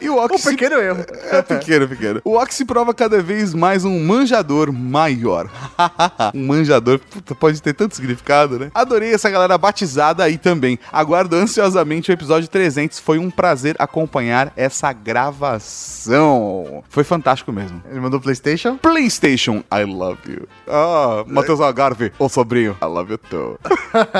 [0.00, 0.46] E o Ox...
[0.46, 1.04] Um pequeno erro.
[1.30, 2.20] É pequeno, pequeno.
[2.24, 5.48] O Ox se prova cada vez mais um manjador maior.
[6.34, 8.70] um manjador, puta, pode ter tanto significado, né?
[8.74, 10.78] Adorei essa galera batizada aí também.
[10.92, 12.98] Aguardo ansiosamente o episódio 300.
[12.98, 16.82] Foi um prazer acompanhar essa gravação.
[16.88, 17.82] Foi fantástico mesmo.
[17.90, 18.76] Ele mandou PlayStation?
[18.76, 20.48] PlayStation, I love you.
[20.68, 23.58] Ah, Matheus Algarve, ô sobrinho, I love you too.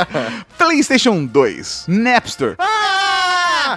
[0.59, 2.57] PlayStation 2, Napster.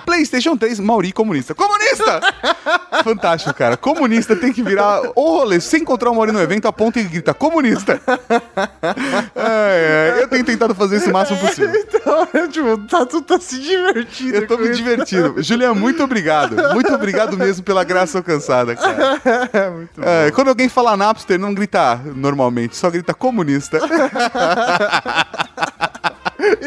[0.06, 1.54] PlayStation 3, Mauri comunista.
[1.54, 2.22] Comunista!
[3.04, 3.78] Fantástico, cara.
[3.78, 5.60] Comunista tem que virar o rolê.
[5.60, 8.02] Se encontrar o Mauri no evento, aponta e grita, comunista.
[9.36, 11.78] É, é, eu tenho tentado fazer isso o máximo possível.
[11.98, 14.36] Então, tipo, tá, tu tá se divertindo.
[14.36, 15.42] Eu tô me divertindo.
[15.42, 16.56] Julian, muito obrigado.
[16.74, 19.72] Muito obrigado mesmo pela graça alcançada, cara.
[19.72, 23.80] muito É, quando alguém fala Napster, não grita normalmente, só grita comunista.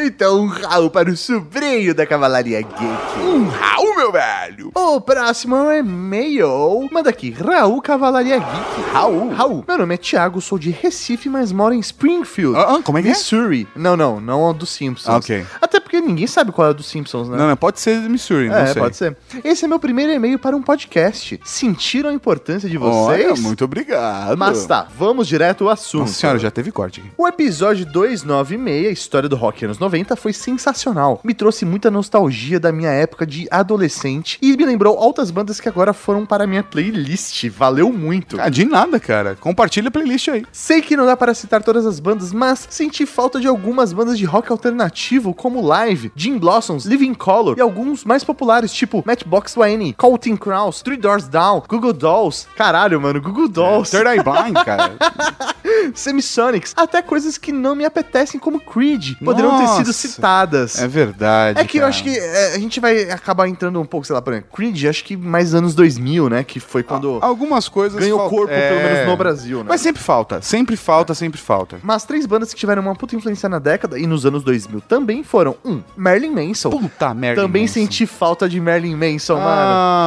[0.03, 3.19] Então, um Raul para o sobrinho da Cavalaria Geek.
[3.19, 4.71] Um Raul, meu velho.
[4.73, 6.87] O próximo é e-mail.
[6.91, 8.91] Manda aqui, Raul Cavalaria Geek.
[8.91, 9.29] Raul.
[9.29, 9.63] Raul.
[9.67, 12.57] Meu nome é Thiago, sou de Recife, mas moro em Springfield.
[12.57, 13.11] Ah, ah, como é que é?
[13.11, 13.67] Missouri.
[13.75, 15.07] Não, não, não é do Simpsons.
[15.07, 15.45] Ah, ok.
[15.61, 17.37] Até porque ninguém sabe qual é o dos Simpsons, né?
[17.37, 18.81] Não, não, pode ser Missouri, não É, sei.
[18.81, 19.15] pode ser.
[19.43, 21.39] Esse é meu primeiro e-mail para um podcast.
[21.43, 23.31] Sentiram a importância de vocês?
[23.31, 24.37] Olha, muito obrigado.
[24.37, 26.01] Mas tá, vamos direto ao assunto.
[26.01, 27.11] Nossa senhora, já teve corte aqui.
[27.17, 31.19] O episódio 296, a história do rock anos 90, foi sensacional.
[31.23, 35.67] Me trouxe muita nostalgia da minha época de adolescente e me lembrou altas bandas que
[35.67, 37.49] agora foram para minha playlist.
[37.49, 38.39] Valeu muito.
[38.39, 39.35] Ah, de nada, cara.
[39.35, 40.45] Compartilha a playlist aí.
[40.51, 44.17] Sei que não dá para citar todas as bandas, mas senti falta de algumas bandas
[44.17, 49.55] de rock alternativo, como Live, Jim Blossoms, Living Color e alguns mais populares, tipo Matchbox
[49.55, 52.47] 20, Counting Crows, Three Doors Down, Google Dolls.
[52.55, 53.91] Caralho, mano, Google Dolls.
[53.91, 54.95] Third Eye Blind, cara.
[55.93, 60.79] Semisonics, até coisas que não me apetecem como Creed, poderão ter sido citadas.
[60.79, 61.59] É verdade.
[61.59, 61.89] É que eu cara.
[61.89, 64.85] acho que é, a gente vai acabar entrando um pouco, sei lá, por exemplo, Creed,
[64.85, 66.43] acho que mais anos 2000, né?
[66.43, 67.99] Que foi quando Algumas coisas.
[67.99, 68.69] ganhou fal- corpo, é.
[68.69, 69.65] pelo menos no Brasil, né?
[69.69, 70.41] Mas sempre falta.
[70.41, 71.77] Sempre falta, sempre falta.
[71.83, 75.23] Mas três bandas que tiveram uma puta influência na década e nos anos 2000 também
[75.23, 76.69] foram, um, Marilyn Manson.
[76.69, 77.41] Puta merda.
[77.41, 79.45] Também senti falta de Marilyn Manson, mano.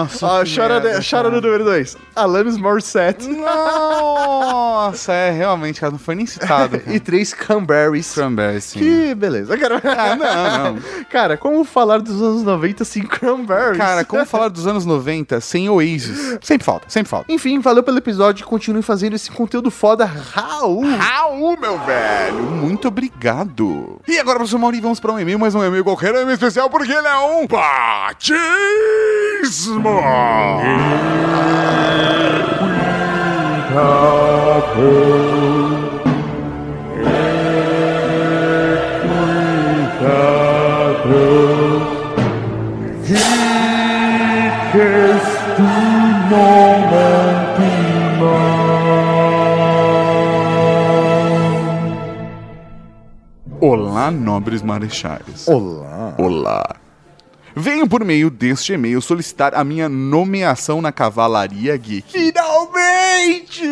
[0.04, 1.96] Nossa, Ah, que chora, merda, de- chora no número dois.
[2.14, 3.28] Alanis Morissette.
[3.28, 6.80] Nossa, é realmente, cara, não foi nem citado.
[6.86, 8.12] E três Cranberries.
[8.14, 8.78] Cranberries, sim.
[8.78, 9.52] Que beleza.
[9.68, 10.82] Cara, Ah, não, não.
[11.10, 13.78] cara, como falar dos anos 90 sem Cranberries?
[13.78, 16.38] Cara, como falar dos anos 90 sem Oasis?
[16.42, 17.32] Sempre falta, sempre falta.
[17.32, 20.84] Enfim, valeu pelo episódio e continue fazendo esse conteúdo foda, Raul.
[20.96, 24.00] Raul, meu velho, muito obrigado.
[24.06, 26.68] E agora, professor Mauri, vamos para um e-mail, mas um e-mail qualquer, um e-mail especial,
[26.68, 28.34] porque ele é um batismo.
[54.04, 55.48] Olá, nobres marechais.
[55.48, 56.14] Olá.
[56.18, 56.76] Olá.
[57.56, 62.12] Venho por meio deste e-mail solicitar a minha nomeação na Cavalaria Geek.
[62.12, 63.62] Finalmente!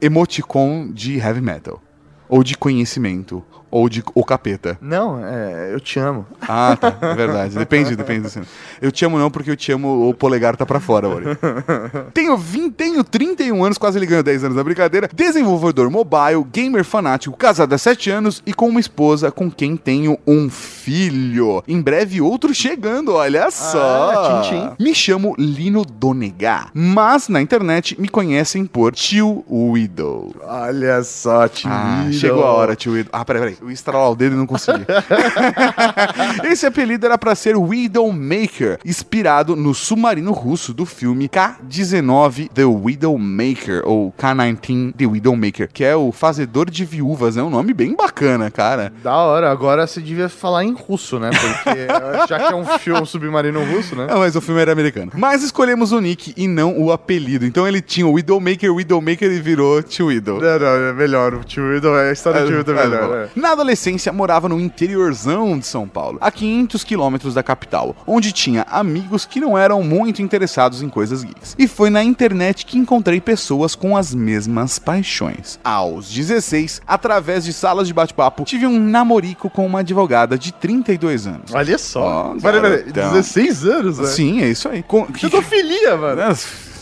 [0.00, 1.82] Emoticon de heavy metal.
[2.30, 3.44] Ou de conhecimento.
[3.72, 4.78] Ou de o capeta.
[4.82, 6.26] Não, é, eu te amo.
[6.42, 6.94] Ah, tá.
[7.00, 7.56] É verdade.
[7.56, 8.28] Depende, depende.
[8.28, 8.46] do.
[8.82, 11.24] Eu te amo não, porque eu te amo, o polegar tá pra fora, Ori.
[12.12, 15.08] tenho, 20, tenho 31 anos, quase ligando 10 anos da brincadeira.
[15.14, 20.18] Desenvolvedor mobile, gamer fanático, casado há 7 anos e com uma esposa com quem tenho
[20.26, 21.62] um filho.
[21.68, 24.42] Em breve outro chegando, olha só.
[24.42, 24.70] tchim, tchim.
[24.80, 30.34] Me chamo Lino Donegá, mas na internet me conhecem por Tio Widow.
[30.42, 31.70] Olha só, tio.
[31.72, 33.10] Ah, chegou a hora, tio Widow.
[33.12, 33.56] Ah, peraí, peraí.
[33.62, 34.84] Eu ia estralar o dedo e não consegui.
[36.44, 43.82] Esse apelido era pra ser Widowmaker, inspirado no submarino russo do filme K-19 The Widowmaker,
[43.84, 47.36] ou K-19 The Widowmaker, que é o fazedor de viúvas.
[47.36, 48.92] É um nome bem bacana, cara.
[49.02, 51.30] Da hora, agora você devia falar em russo, né?
[51.30, 51.86] Porque
[52.28, 54.08] já que é um filme submarino russo, né?
[54.10, 55.12] Ah, mas o filme era americano.
[55.14, 57.46] Mas escolhemos o nick e não o apelido.
[57.46, 60.40] Então ele tinha o Widowmaker, Widowmaker e virou Tio Widow.
[60.40, 61.34] Não, não, é melhor.
[61.34, 63.16] O tio Widow, a história do tio Widow é melhor.
[63.16, 63.28] é.
[63.36, 68.66] Na adolescência, morava no interiorzão de São Paulo, a 500 quilômetros da capital, onde tinha
[68.70, 71.54] amigos que não eram muito interessados em coisas geeks.
[71.58, 75.58] E foi na internet que encontrei pessoas com as mesmas paixões.
[75.62, 81.26] Aos 16, através de salas de bate-papo, tive um namorico com uma advogada de 32
[81.26, 81.52] anos.
[81.52, 82.02] Olha só.
[82.02, 83.12] Ó, Peraí, peraí, garotão.
[83.12, 84.06] 16 anos, né?
[84.06, 84.82] Sim, é isso aí.
[84.82, 85.06] Com...
[85.06, 86.22] Pedofilia, mano.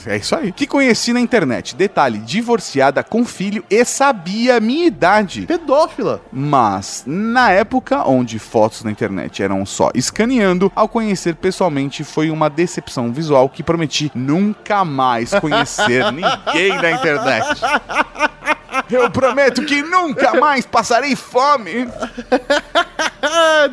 [0.06, 0.52] É isso aí.
[0.52, 1.74] Que conheci na internet.
[1.74, 5.42] Detalhe, divorciada com filho e sabia a minha idade.
[5.42, 6.20] Pedófila.
[6.32, 12.48] Mas, na época onde fotos na internet eram só escaneando, ao conhecer pessoalmente foi uma
[12.48, 17.60] decepção visual que prometi nunca mais conhecer ninguém na internet.
[18.90, 21.88] Eu prometo que nunca mais passarei fome.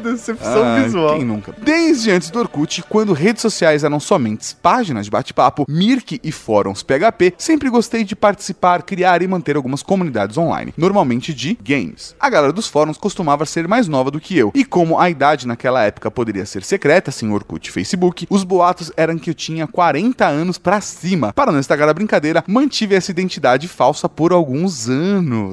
[0.01, 1.15] Decepção Ah, visual.
[1.15, 1.53] Quem nunca?
[1.57, 6.83] Desde antes do Orkut, quando redes sociais eram somente páginas de bate-papo, Mirk e fóruns
[6.83, 12.15] PHP, sempre gostei de participar, criar e manter algumas comunidades online, normalmente de games.
[12.19, 15.47] A galera dos fóruns costumava ser mais nova do que eu, e como a idade
[15.47, 19.67] naquela época poderia ser secreta, sem Orkut e Facebook, os boatos eram que eu tinha
[19.67, 21.31] 40 anos pra cima.
[21.33, 24.96] Para não estragar a brincadeira, mantive essa identidade falsa por alguns anos.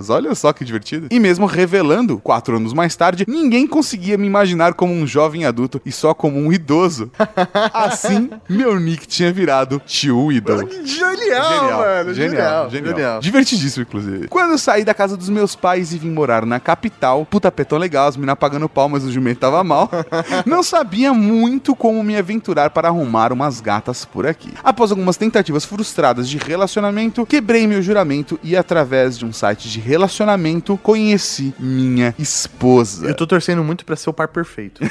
[0.09, 1.09] Olha só que divertido.
[1.11, 5.81] E mesmo revelando, quatro anos mais tarde, ninguém conseguia me imaginar como um jovem adulto
[5.85, 7.11] e só como um idoso.
[7.73, 10.69] Assim, meu nick tinha virado tio ídolo.
[10.85, 12.15] Genial, mano.
[12.15, 14.29] Genial, genial, Divertidíssimo, inclusive.
[14.29, 17.79] Quando eu saí da casa dos meus pais e vim morar na capital, puta petão
[17.79, 19.91] legal, as minas pagando pau, mas o jumento tava mal.
[20.47, 24.53] Não sabia muito como me aventurar para arrumar umas gatas por aqui.
[24.63, 29.81] Após algumas tentativas frustradas de relacionamento, quebrei meu juramento e através de um site de
[29.81, 33.07] relacionamento conheci minha esposa.
[33.07, 34.83] Eu tô torcendo muito pra ser o par perfeito.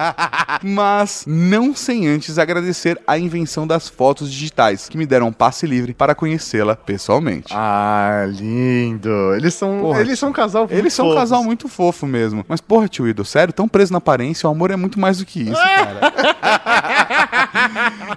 [0.62, 5.66] Mas não sem antes agradecer a invenção das fotos digitais, que me deram um passe
[5.66, 7.52] livre para conhecê-la pessoalmente.
[7.52, 9.34] Ah, lindo.
[9.34, 12.44] Eles são, Porra, eles são um casal muito Eles são um casal muito fofo mesmo.
[12.48, 15.26] Mas, porra, tio Ido, sério, tão preso na aparência, o amor é muito mais do
[15.26, 16.00] que isso, cara.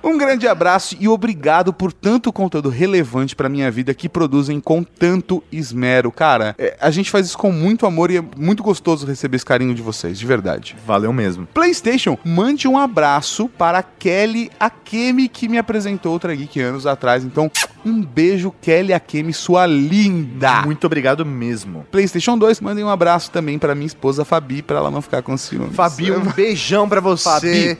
[0.04, 4.84] Um grande abraço e obrigado por tanto conteúdo relevante pra minha vida que produzem com
[4.84, 6.12] tanto esmero.
[6.12, 9.46] Cara, é, a gente faz isso com muito amor e é muito gostoso receber esse
[9.46, 10.76] carinho de vocês, de verdade.
[10.86, 11.48] Valeu mesmo.
[11.54, 17.24] PlayStation, mande um abraço para Kelly Akemi, que me apresentou outra Geek anos atrás.
[17.24, 17.52] Então,
[17.86, 20.62] um beijo, Kelly Akemi, sua linda.
[20.64, 21.86] Muito obrigado mesmo.
[21.92, 25.36] PlayStation 2, mandem um abraço também para minha esposa Fabi, para ela não ficar com
[25.38, 25.76] ciúmes.
[25.76, 27.30] Fabi, um beijão pra você.
[27.30, 27.78] Fabi.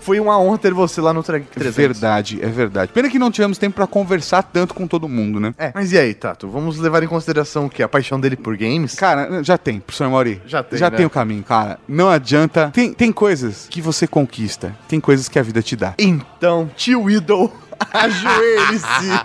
[0.00, 1.76] Foi uma honra ter você lá no Track É 300.
[1.76, 2.92] verdade, é verdade.
[2.92, 5.54] Pena que não tivemos tempo pra conversar tanto com todo mundo, né?
[5.58, 6.48] É, mas e aí, Tato?
[6.48, 7.82] Vamos levar em consideração o quê?
[7.82, 8.94] A paixão dele por games?
[8.94, 10.40] Cara, já tem, professor Mauri.
[10.46, 10.96] Já tem, Já né?
[10.96, 11.78] tem o caminho, cara.
[11.88, 12.70] Não adianta.
[12.72, 15.94] Tem, tem coisas que você conquista, tem coisas que a vida te dá.
[15.98, 17.52] Então, tio Idol,
[17.92, 19.20] ajoelhe-se.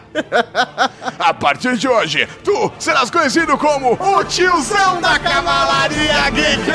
[1.20, 6.68] A partir de hoje, tu serás conhecido como o tiozão da Cavalaria Geek!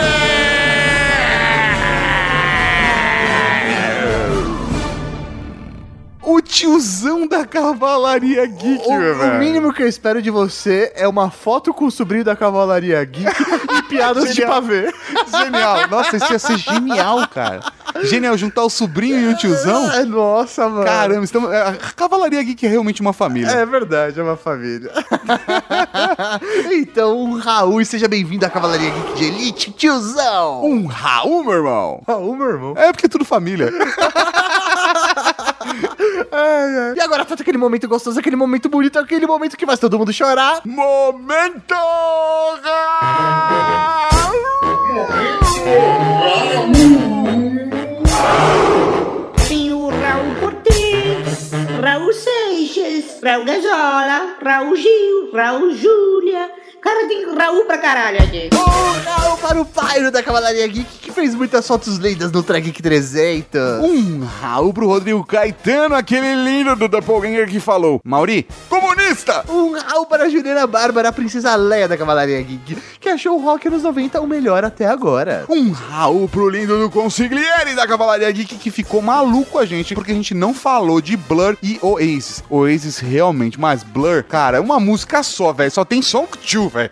[6.24, 9.38] O tiozão da Cavalaria Geek, O, meu o velho.
[9.40, 13.28] mínimo que eu espero de você é uma foto com o sobrinho da Cavalaria Geek
[13.78, 14.92] e piadas de pavê.
[15.30, 15.88] Genial.
[15.88, 17.60] Nossa, isso ia ser genial, cara.
[18.04, 19.90] Genial, juntar o sobrinho e o tiozão.
[19.90, 20.84] Ai, nossa, mano.
[20.84, 21.50] Caramba, estamos...
[21.52, 23.50] a Cavalaria Geek é realmente uma família.
[23.50, 24.92] É verdade, é uma família.
[26.70, 30.64] então, um Raul, e seja bem-vindo à Cavalaria Geek de Elite, tiozão!
[30.64, 32.02] Um Raul, meu irmão.
[32.06, 32.74] Raul, meu irmão.
[32.76, 33.72] É porque é tudo família.
[36.34, 36.94] Ai, ai.
[36.96, 40.10] E agora falta aquele momento gostoso, aquele momento bonito, aquele momento que faz todo mundo
[40.14, 40.62] chorar.
[40.64, 41.74] Momento!
[49.46, 51.50] Tem o Raul Cortez,
[51.82, 56.50] Raul Seixas, Raul Gazola, Raul Gil, Raul Júlia.
[56.82, 58.50] Cara, tem Raul pra caralho aqui.
[58.52, 62.66] Um Raul para o pai da Cavalaria Geek, que fez muitas fotos lendas no Track
[62.66, 63.60] Geek 300.
[63.84, 68.00] Um Raul pro Rodrigo Caetano, aquele lindo do Doppelganger que falou.
[68.04, 69.44] Mauri, comunista!
[69.48, 73.44] Um Raul para a Juliana Bárbara, a princesa Leia da Cavalaria Geek, que achou o
[73.44, 75.44] rock anos 90 o melhor até agora.
[75.48, 79.94] Um Raul pro lindo do Consigliere da Cavalaria Geek que ficou maluco com a gente
[79.94, 82.42] porque a gente não falou de Blur e Oasis.
[82.50, 85.70] Oasis realmente, mas Blur, cara, é uma música só, velho.
[85.70, 86.90] Só tem Song 2, velho.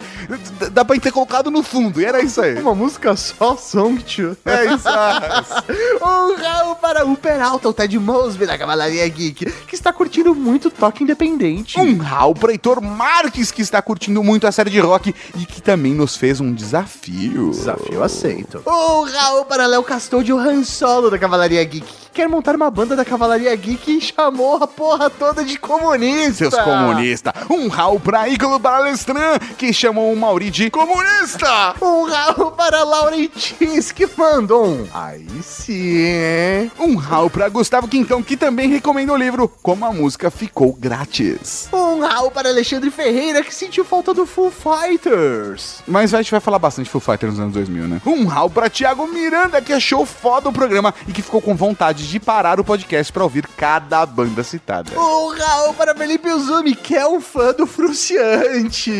[0.72, 2.60] Dá pra ter colocado no fundo e era isso aí.
[2.60, 4.36] Uma música só, Song 2.
[4.44, 4.88] É isso.
[6.02, 10.70] Um Raul para o Peralta, o Ted Mosby da Cavalaria Geek, que está curtindo muito
[10.70, 11.78] toque independente.
[11.78, 15.60] Um Raul pro Heitor Marques que está curtindo muito a série de rock e que
[15.60, 17.50] também nos fez um desafio.
[17.50, 18.62] Desafio aceito.
[18.66, 22.70] Um Raul para Léo Castor de Han Solo da Cavalaria Geek, que quer montar uma
[22.70, 26.50] banda da Cavalaria Geek e chamou a porra toda de comunista.
[26.50, 27.32] Seus comunistas.
[27.48, 31.74] Um Raul pra Ícolo Balestran, que chamou o Mauri de comunista.
[31.80, 34.86] Um Raul para Laurentiis, que mandou um.
[34.92, 36.70] Aí sim?
[36.78, 41.68] Um Raul pra Gustavo Quintão, que também recomendou o livro Como a Música Ficou Grátis.
[41.72, 45.82] Um Raul para Alexandre Ferreira que sentiu falta do Full Fighters.
[45.86, 48.02] Mas a gente vai falar bastante de Foo Fighters nos anos 2000, né?
[48.04, 51.99] Um rau pra Thiago Miranda, que achou foda o programa e que ficou com vontade
[52.08, 54.90] de parar o podcast pra ouvir cada banda citada.
[54.98, 58.92] Um Raul para Felipe Uzumi, que é um fã do Fruciante.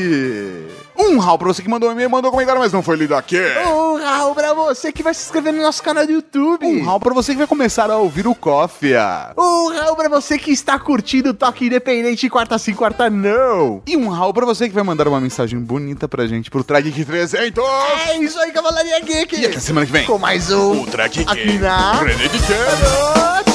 [1.00, 3.14] Um rau pra você que mandou um e-mail, mandou um comentário, mas não foi lido
[3.14, 3.40] aqui.
[3.66, 6.66] Um Raul para você que vai se inscrever no nosso canal do YouTube.
[6.66, 9.30] Um rau pra você que vai começar a ouvir o Cofia.
[9.36, 13.82] Um Raul para você que está curtindo o Toque Independente quarta sim, quarta não.
[13.86, 16.92] E um rau pra você que vai mandar uma mensagem bonita pra gente pro Track
[17.04, 17.64] 300.
[18.08, 19.40] É isso aí, Cavalaria Geek.
[19.40, 20.04] E até semana que vem.
[20.04, 21.30] Com mais um Ultra Geek.
[21.30, 21.94] aqui na...
[21.94, 22.38] René Geek.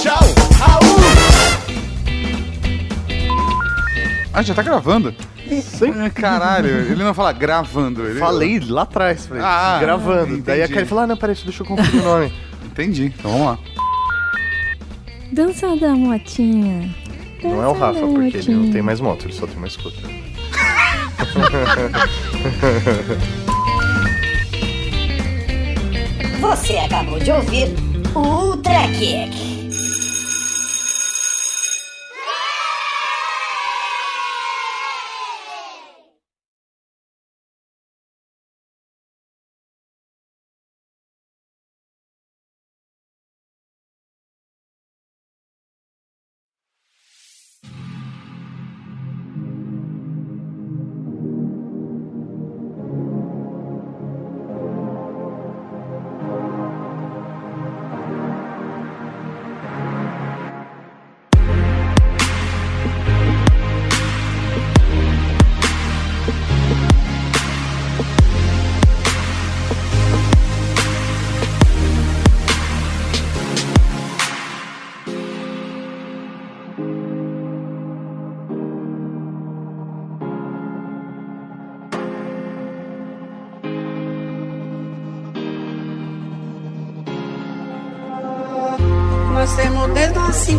[0.02, 0.20] Tchau,
[0.58, 0.96] Raul.
[4.34, 5.16] Ah, já tá gravando?
[6.06, 8.06] Ah, Caralho, ele não fala gravando.
[8.06, 8.20] Ele...
[8.20, 10.24] Falei lá atrás, falei, Ah, gravando.
[10.34, 10.41] entendi.
[10.41, 12.34] Daí a Karen falou, ah, não, peraí, deixa eu conferir o nome.
[12.66, 13.60] Entendi, então vamos lá.
[15.32, 16.89] Dança da motinha.
[17.43, 18.74] Não é o Dança Rafa, porque ele não motinha.
[18.74, 20.04] tem mais moto, ele só tem uma scooter.
[26.39, 27.68] Você acabou de ouvir
[28.14, 29.55] o Ultra Kick.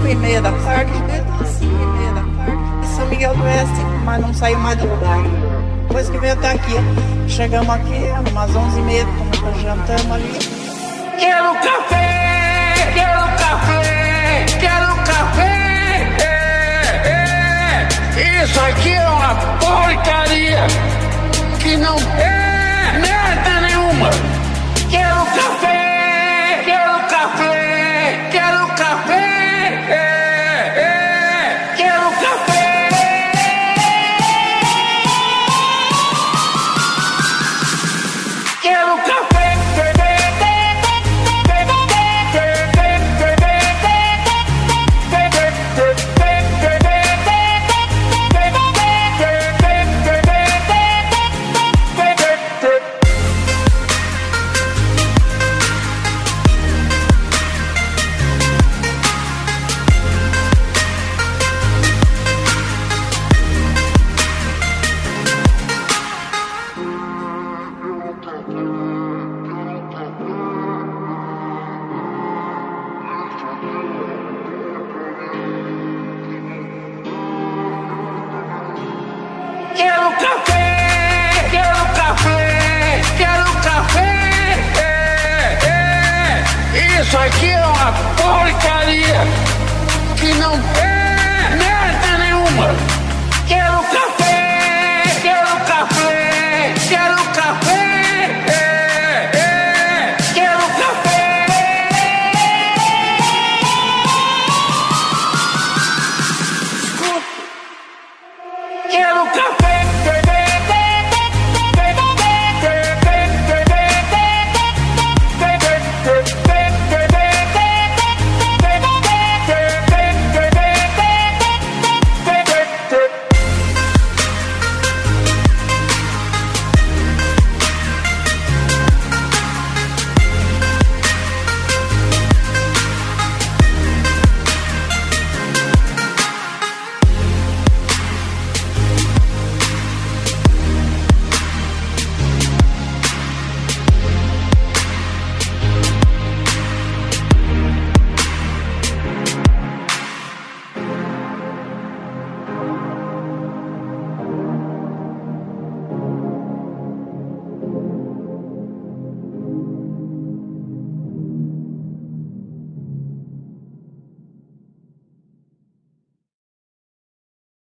[0.06, 3.42] 5 e meia da tarde, desde as 5 e meia da tarde, São Miguel do
[3.42, 5.18] Oeste, mas não saiu mais do lugar.
[5.88, 6.74] Depois que veio até aqui,
[7.26, 9.06] chegamos aqui umas 11 e meia,
[9.60, 10.38] jantamos ali.
[11.18, 12.92] Quero café!
[12.94, 14.46] Quero café!
[14.60, 16.06] Quero café!
[16.22, 17.88] É,
[18.20, 18.44] é.
[18.44, 20.66] Isso aqui é uma porcaria
[21.58, 24.10] que não é merda nenhuma!
[24.88, 26.62] Quero café!
[26.64, 27.65] Quero café!